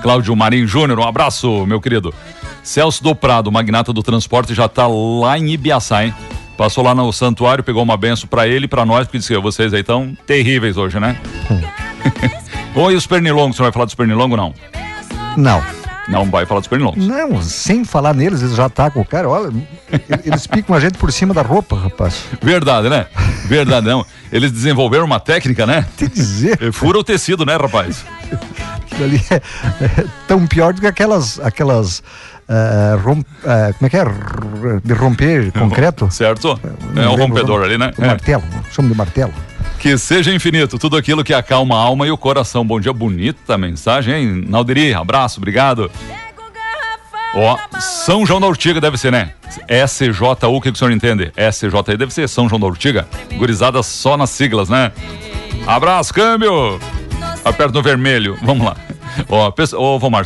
[0.00, 2.14] Cláudio Marinho Júnior, um abraço, meu querido.
[2.62, 6.14] Celso do Prado, magnata do transporte, já tá lá em Ibiaçá, hein?
[6.56, 9.40] Passou lá no santuário, pegou uma benção para ele e para nós, porque disse que
[9.40, 11.20] vocês aí estão terríveis hoje, né?
[12.74, 14.54] Oi, os pernilongos, você vai falar dos pernilongos não?
[15.36, 15.83] Não.
[16.08, 17.06] Não vai falar dos pernilongos.
[17.06, 19.28] Não, sem falar neles, eles já atacam o cara.
[19.28, 19.52] Olha,
[20.24, 22.24] eles picam a gente por cima da roupa, rapaz.
[22.42, 23.06] Verdade, né?
[23.46, 24.04] Verdade, não.
[24.30, 25.86] Eles desenvolveram uma técnica, né?
[25.96, 26.72] Te dizer.
[26.72, 28.04] Fura o tecido, né, rapaz?
[28.82, 29.34] Aquilo ali é,
[29.84, 31.40] é tão pior do que aquelas.
[31.40, 32.02] aquelas
[32.48, 34.04] uh, uh, como é que é?
[34.82, 36.10] De romper concreto?
[36.10, 36.58] Certo?
[36.96, 37.92] É um rompedor ali, né?
[37.98, 39.32] O martelo, chama de martelo.
[39.78, 42.66] Que seja infinito tudo aquilo que acalma a alma e o coração.
[42.66, 44.44] Bom dia, bonita mensagem, hein?
[44.48, 45.90] Nalderi, abraço, obrigado.
[47.34, 49.32] Ó, São João da Urtiga deve ser, né?
[49.68, 51.32] SJU, o que, que o senhor entende?
[51.36, 53.08] SJU deve ser São João da Urtiga.
[53.36, 54.92] Gurizada só nas siglas, né?
[55.66, 56.78] Abraço, câmbio!
[57.44, 58.76] Aperta no vermelho, vamos lá.
[59.28, 60.24] Ó, ô, Vomar,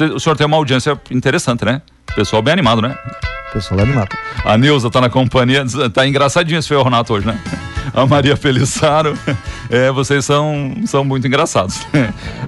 [0.00, 1.82] o senhor tem uma audiência interessante, né?
[2.14, 2.96] Pessoal bem animado, né?
[3.52, 4.16] Pessoal animado.
[4.44, 7.40] A Nilza tá na companhia, tá engraçadinho esse Renato hoje, né?
[7.94, 9.18] A Maria Felissaro,
[9.70, 11.86] é, vocês são, são muito engraçados.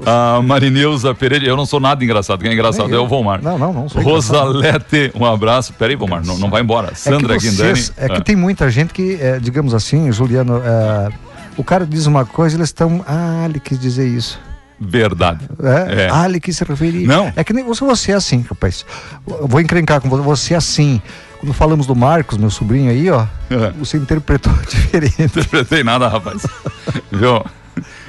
[0.05, 3.43] A Marinilza Pereira, eu não sou nada engraçado, quem é engraçado é, é o Vomar.
[3.43, 5.73] Não, não, não sou Rosalete, um abraço.
[5.73, 6.95] Peraí, Vomar, não, não vai embora.
[6.95, 8.21] Sandra é que vocês, É que ah.
[8.21, 11.09] tem muita gente que, é, digamos assim, Juliano, é,
[11.57, 13.05] o cara diz uma coisa, eles estão.
[13.07, 14.39] Ah, ele quis dizer isso.
[14.81, 15.47] Verdade.
[15.63, 16.09] É, é.
[16.11, 17.07] Ah, ele quis se referir.
[17.07, 17.31] Não.
[17.37, 18.87] É que nem você, você é assim, rapaz.
[19.27, 21.03] Vou encrencar com você, você é assim.
[21.39, 23.71] Quando falamos do Marcos, meu sobrinho aí, ó, é.
[23.79, 25.23] você interpretou diferente.
[25.23, 26.47] Interpretei nada, rapaz.
[27.13, 27.45] Viu?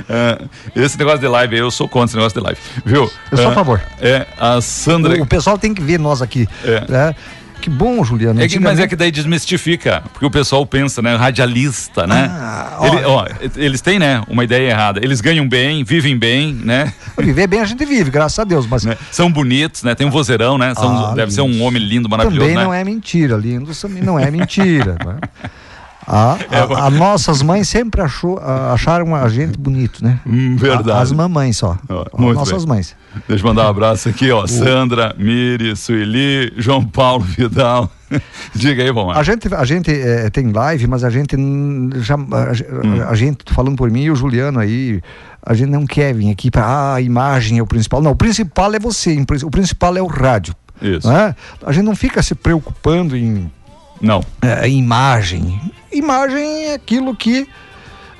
[0.10, 0.42] É,
[0.76, 3.12] esse negócio de live, eu sou contra esse negócio de live, viu?
[3.32, 3.82] Eu sou a favor.
[4.00, 5.18] É, a Sandra.
[5.18, 6.48] O, o pessoal tem que ver nós aqui.
[6.64, 6.86] É.
[6.90, 7.16] Né?
[7.62, 8.42] Que bom, Juliano.
[8.42, 11.16] É que, mas é que daí desmistifica, porque o pessoal pensa, né?
[11.16, 12.28] Radialista, né?
[12.32, 14.24] Ah, Ele, ó, eles têm, né?
[14.28, 15.00] Uma ideia errada.
[15.04, 16.92] Eles ganham bem, vivem bem, né?
[17.18, 18.84] Viver bem a gente vive, graças a Deus, mas...
[18.84, 18.98] Né?
[19.12, 19.94] São bonitos, né?
[19.94, 20.74] Tem um vozeirão, né?
[20.74, 22.64] São, ah, deve ser um homem lindo, maravilhoso, Também né?
[22.64, 25.18] não é mentira, lindo também não é mentira, né?
[26.08, 30.20] A, a, a, nossas mães sempre achou, acharam a gente bonito, né?
[30.26, 31.00] Hum, verdade.
[31.00, 31.78] as mamães só.
[31.88, 32.76] Oh, nossas bem.
[32.76, 32.96] mães.
[33.28, 34.42] Deixa eu mandar um abraço aqui, ó.
[34.46, 34.48] O...
[34.48, 37.92] Sandra, Miri, Sueli, João Paulo Vidal.
[38.56, 41.36] Diga aí, vamos A gente, a gente é, tem live, mas a gente
[41.98, 42.16] já.
[42.16, 43.04] A, hum.
[43.08, 45.02] a gente, tô falando por mim e o Juliano aí,
[45.46, 48.02] a gente não quer vir aqui para ah, a imagem é o principal.
[48.02, 50.56] Não, o principal é você, o principal é o rádio.
[50.82, 51.08] Isso.
[51.08, 51.36] Né?
[51.64, 53.52] A gente não fica se preocupando em.
[54.02, 54.24] Não.
[54.42, 55.60] É, imagem.
[55.92, 57.48] Imagem é aquilo que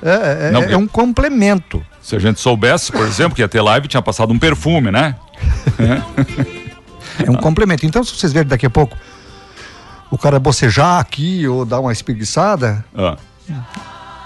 [0.02, 1.84] é, é, não, é um complemento.
[2.02, 5.14] Se a gente soubesse, por exemplo, que ia ter live, tinha passado um perfume, né?
[7.24, 7.86] é um complemento.
[7.86, 8.96] Então, se vocês verem daqui a pouco
[10.10, 13.16] o cara bocejar aqui ou dar uma espreguiçada, ah.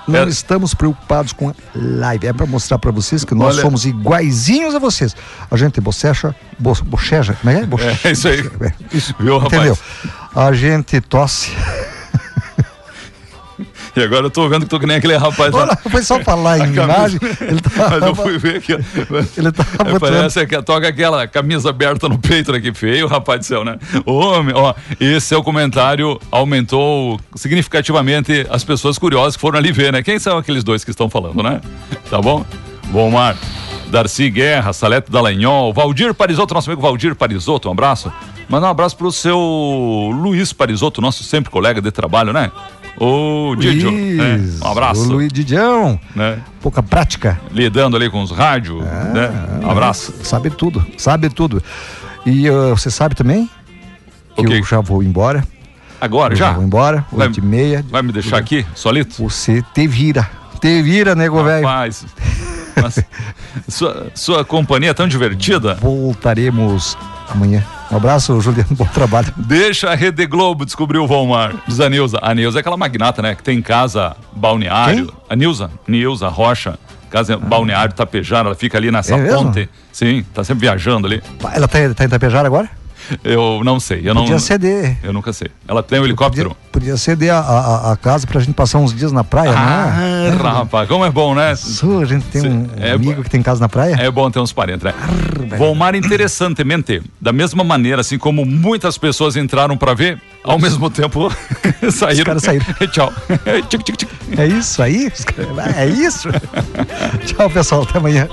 [0.09, 0.29] não é.
[0.29, 2.27] estamos preocupados com a live.
[2.27, 3.63] É para mostrar para vocês que nós Olha...
[3.63, 5.15] somos iguaizinhos a vocês.
[5.51, 7.67] A gente bocecha, bo, bocheja, como é?
[7.67, 8.09] Bochecha.
[8.09, 8.41] É isso aí.
[8.63, 9.15] É, isso.
[9.21, 9.77] Viu, Entendeu?
[10.35, 11.53] A gente tosse.
[13.97, 15.75] E agora eu tô vendo que tô que nem aquele rapaz lá.
[15.91, 17.19] Foi só falar em imagem.
[17.41, 18.73] Ele tava, Mas eu fui ver aqui.
[19.37, 22.61] Ele tava Parece que toca aquela camisa aberta no peito, né?
[22.61, 23.79] Que feio, rapaz do céu, né?
[24.05, 30.03] Homem, ó, esse seu comentário aumentou significativamente as pessoas curiosas que foram ali ver, né?
[30.03, 31.61] Quem são aqueles dois que estão falando, né?
[32.11, 32.45] Tá bom?
[32.89, 33.35] Bom, Mar.
[33.89, 38.13] Darcy Guerra, Salete Dallagnol, Valdir Parisotto, nosso amigo Valdir Parisotto, um abraço.
[38.49, 39.39] Manda um abraço pro seu
[40.13, 42.51] Luiz Parisotto, nosso sempre colega de trabalho, né?
[42.99, 43.91] O Didio.
[43.91, 44.41] Né?
[44.63, 45.03] Um abraço.
[45.03, 46.01] O Luiz Didião.
[46.15, 46.39] Né?
[46.61, 47.39] Pouca prática.
[47.51, 48.83] Lidando ali com os rádios.
[48.85, 49.61] É, né?
[49.63, 50.15] Um abraço.
[50.23, 51.63] Sabe tudo, sabe tudo.
[52.25, 53.49] E uh, você sabe também
[54.35, 54.61] que okay.
[54.61, 55.47] eu já vou embora.
[56.01, 56.53] Agora, eu já?
[56.53, 57.85] Vou embora, oito e meia.
[57.89, 59.23] Vai me deixar aqui, solito?
[59.23, 60.29] Você te vira.
[60.61, 61.67] Te vira, nego velho.
[61.67, 62.05] Rapaz.
[63.69, 65.75] sua, sua companhia é tão divertida.
[65.75, 66.97] Voltaremos
[67.29, 67.62] amanhã.
[67.91, 69.33] Um abraço, Juliano, bom trabalho.
[69.37, 72.18] Deixa a Rede Globo descobrir o Valmar, diz a Nilza.
[72.20, 75.07] A Nilza é aquela magnata, né, que tem casa balneário.
[75.07, 75.16] Quem?
[75.29, 76.79] A Nilza, Nilza Rocha,
[77.11, 77.37] casa ah.
[77.37, 79.68] balneário Tapejara, ela fica ali nessa é ponte.
[79.93, 81.22] Sim, tá sempre viajando ali.
[81.55, 82.68] Ela tá, tá em Tapejara agora?
[83.25, 84.01] Eu não sei.
[84.05, 84.97] Eu não, Podia ceder.
[85.03, 85.49] Eu nunca sei.
[85.67, 86.51] Ela tem um helicóptero?
[86.51, 89.97] Podia, podia ceder a, a, a casa pra gente passar uns dias na praia, Ah,
[89.97, 90.37] né?
[90.43, 91.53] rapaz, como é bom, né?
[91.53, 93.95] Isso, a gente tem um É amigo que tem casa na praia.
[93.99, 94.93] É bom ter uns parentes, né?
[95.59, 101.31] Volmar, interessantemente, da mesma maneira, assim como muitas pessoas entraram pra ver, ao mesmo tempo
[101.93, 102.25] saíram.
[102.25, 102.67] caras saíram.
[102.93, 103.13] Tchau.
[104.37, 105.07] É isso aí?
[105.07, 105.25] Os
[105.77, 106.29] É isso?
[107.27, 107.83] Tchau, pessoal.
[107.83, 108.29] Até amanhã.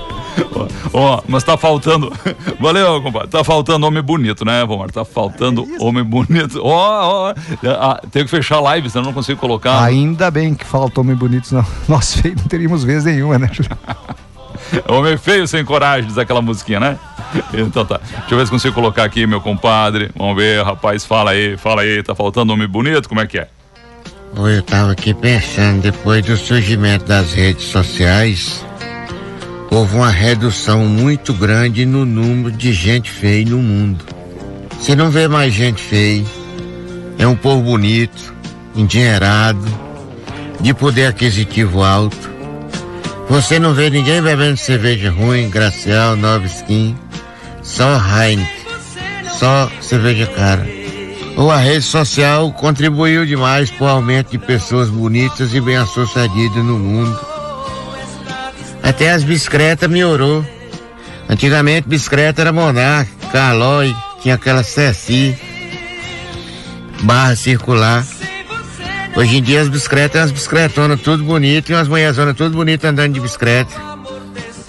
[0.92, 2.12] Ó, Ó, mas tá faltando.
[2.60, 3.28] Valeu, compadre.
[3.28, 4.90] Tá faltando homem bonito, né, Vomar?
[4.90, 6.60] Tá faltando homem bonito.
[6.62, 7.34] Ó, ó.
[7.66, 9.82] Ah, Tenho que fechar a live, senão eu não consigo colocar.
[9.82, 13.50] Ainda bem que faltou homem bonito, senão nós feios não teríamos vez nenhuma, né?
[14.88, 16.98] Homem feio sem coragem, diz aquela musiquinha, né?
[17.52, 17.98] Então tá.
[17.98, 20.10] Deixa eu ver se consigo colocar aqui, meu compadre.
[20.16, 22.02] Vamos ver, rapaz, fala aí, fala aí.
[22.02, 23.08] Tá faltando homem bonito?
[23.08, 23.48] Como é que é?
[24.36, 28.64] Eu tava aqui pensando, depois do surgimento das redes sociais,
[29.74, 34.04] houve uma redução muito grande no número de gente feia no mundo.
[34.78, 36.24] Você não vê mais gente feia,
[37.18, 38.32] é um povo bonito,
[38.76, 39.64] endinheirado,
[40.60, 42.30] de poder aquisitivo alto.
[43.28, 46.96] Você não vê ninguém bebendo cerveja ruim, Gracial, Nova Skin,
[47.60, 48.46] só Heineken,
[49.36, 50.64] só cerveja cara.
[51.36, 56.78] Ou a rede social contribuiu demais para o aumento de pessoas bonitas e bem-sucedidas no
[56.78, 57.33] mundo.
[58.84, 60.44] Até as bicicletas melhorou.
[61.28, 65.36] Antigamente bicicleta era Monarch, Calói, tinha aquela Ceci,
[67.00, 68.04] barra circular.
[69.16, 73.14] Hoje em dia as bicicletas, as bicicletonas tudo bonito e umas mulherzonas tudo bonitas andando
[73.14, 73.74] de bicicleta.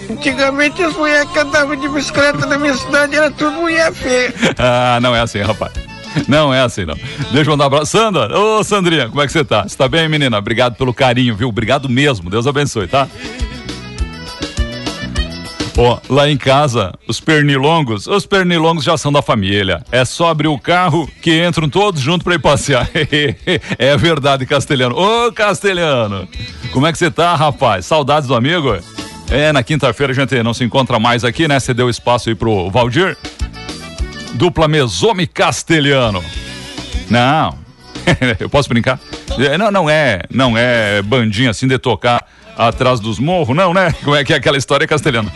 [0.09, 4.33] Antigamente as mulheres que andavam de bicicleta na minha cidade era tudo mulher feia.
[4.57, 5.73] Ah, não é assim, rapaz.
[6.27, 6.95] Não é assim, não.
[7.31, 7.91] Deixa eu mandar um abraço.
[7.91, 9.63] Sandra, ô Sandrinha, como é que você tá?
[9.63, 10.37] Você tá bem, menina?
[10.37, 11.49] Obrigado pelo carinho, viu?
[11.49, 12.29] Obrigado mesmo.
[12.29, 13.07] Deus abençoe, tá?
[15.77, 19.83] Ó, lá em casa, os pernilongos, os pernilongos já são da família.
[19.91, 22.89] É só abrir o carro que entram todos juntos pra ir passear.
[23.77, 24.95] é verdade, Castelhano.
[24.97, 26.27] Ô, Castelhano,
[26.71, 27.85] como é que você tá, rapaz?
[27.85, 28.77] Saudades do amigo?
[29.29, 31.59] É, na quinta-feira a gente não se encontra mais aqui, né?
[31.59, 33.17] Você deu espaço aí pro Valdir.
[34.35, 36.23] Dupla Mesome Castelhano.
[37.09, 37.57] Não.
[38.39, 38.99] Eu posso brincar?
[39.37, 42.25] É, Não, não é, não é bandinha assim de tocar
[42.57, 43.93] atrás dos morros, não, né?
[44.03, 45.31] Como é que é aquela história castelhana?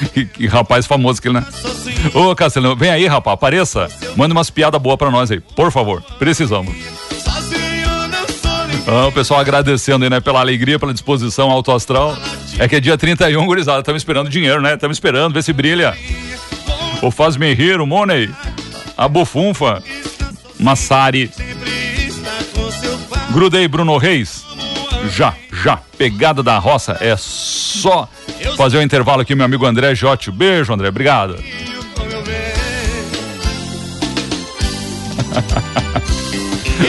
[0.00, 1.44] Que, que rapaz famoso aquele, né?
[2.14, 3.88] Ô, Castelhano, vem aí, rapaz, apareça.
[4.16, 6.02] Manda umas piadas boas pra nós aí, por favor.
[6.18, 6.74] Precisamos.
[8.86, 12.16] Ah, o pessoal agradecendo aí, né, pela alegria, pela disposição alto astral.
[12.58, 13.80] É que é dia 31, gurizada.
[13.80, 14.74] Estamos esperando dinheiro, né?
[14.74, 15.96] Estamos esperando, ver se brilha.
[17.02, 18.30] O Faz-me rir, o Money.
[18.96, 19.82] A Bufunfa.
[20.58, 21.30] Massari.
[23.32, 24.44] Grudei Bruno Reis.
[25.08, 25.78] Já, já.
[25.96, 26.96] Pegada da roça.
[27.00, 28.08] É só
[28.56, 30.30] fazer o intervalo aqui, meu amigo André Jotti.
[30.30, 30.88] Beijo, André.
[30.88, 31.36] Obrigado.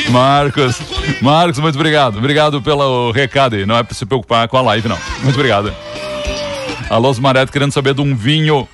[0.09, 0.77] Marcos,
[1.21, 2.17] Marcos, muito obrigado.
[2.17, 3.65] Obrigado pelo recado aí.
[3.65, 4.97] Não é pra se preocupar com a live, não.
[5.23, 5.73] Muito obrigado.
[6.89, 8.67] Alô, Mareto, querendo saber de um vinho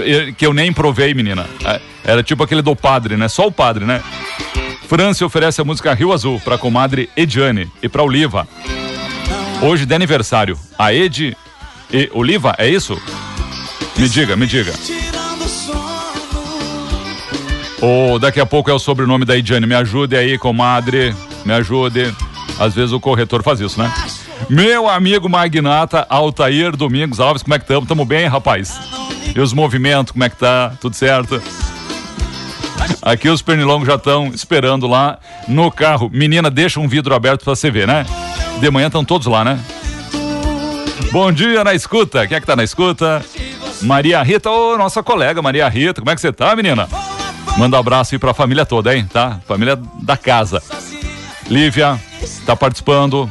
[0.00, 1.46] eh, que eu nem provei, menina.
[1.64, 3.28] É, Era tipo aquele do padre, né?
[3.28, 4.02] Só o padre, né?
[4.88, 8.46] França oferece a música Rio Azul pra comadre Ediane e pra Oliva.
[9.60, 10.56] Hoje de aniversário.
[10.78, 11.36] A Ed
[11.92, 12.96] e Oliva, é isso?
[13.96, 14.72] Me diga, me diga.
[17.80, 19.66] Ou daqui a pouco é o sobrenome da Ediane.
[19.66, 21.14] Me ajude aí, comadre.
[21.44, 22.14] Me ajude.
[22.58, 23.92] Às vezes o corretor faz isso, né?
[24.48, 27.88] Meu amigo magnata Altair Domingos Alves, como é que estamos?
[27.88, 28.78] Tamo bem, rapaz?
[29.34, 30.72] E os movimentos, como é que tá?
[30.80, 31.42] Tudo certo?
[33.02, 36.10] Aqui os pernilongos já estão esperando lá no carro.
[36.12, 38.04] Menina, deixa um vidro aberto pra você ver, né?
[38.60, 39.58] De manhã estão todos lá, né?
[41.12, 42.26] Bom dia na escuta.
[42.26, 43.24] Quem é que tá na escuta?
[43.82, 46.00] Maria Rita, ô, nossa colega Maria Rita.
[46.00, 46.88] Como é que você tá, menina?
[47.56, 49.08] Manda um abraço aí pra família toda, hein?
[49.10, 49.40] Tá?
[49.46, 50.62] Família da casa.
[51.48, 51.98] Lívia,
[52.44, 53.30] tá participando.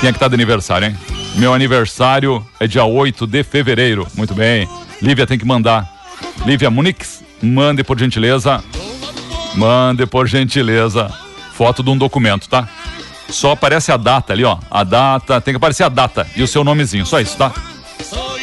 [0.00, 0.96] Quem é que tá de aniversário, hein?
[1.36, 4.06] Meu aniversário é dia 8 de fevereiro.
[4.14, 4.68] Muito bem.
[5.00, 5.90] Lívia tem que mandar.
[6.44, 8.62] Lívia Munix, mande por gentileza.
[9.54, 11.12] Mande por gentileza.
[11.54, 12.68] Foto de um documento, tá?
[13.28, 14.58] Só aparece a data ali, ó.
[14.70, 17.52] A data, tem que aparecer a data e o seu nomezinho, só isso, tá?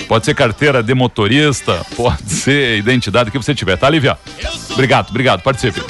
[0.08, 4.18] Pode ser carteira de motorista, pode ser identidade que você tiver, tá, Lívia?
[4.72, 5.82] Obrigado, obrigado, participe.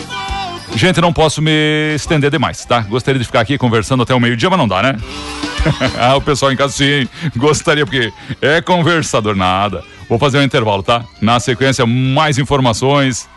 [0.75, 2.81] Gente, não posso me estender demais, tá?
[2.81, 4.97] Gostaria de ficar aqui conversando até o meio-dia, mas não dá, né?
[5.99, 9.83] ah, o pessoal em casa sim, gostaria, porque é conversador, nada.
[10.09, 11.05] Vou fazer um intervalo, tá?
[11.21, 13.29] Na sequência, mais informações.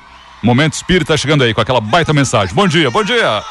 [0.42, 2.52] Momento Espírita chegando aí com aquela baita mensagem.
[2.52, 3.40] Bom dia, bom dia!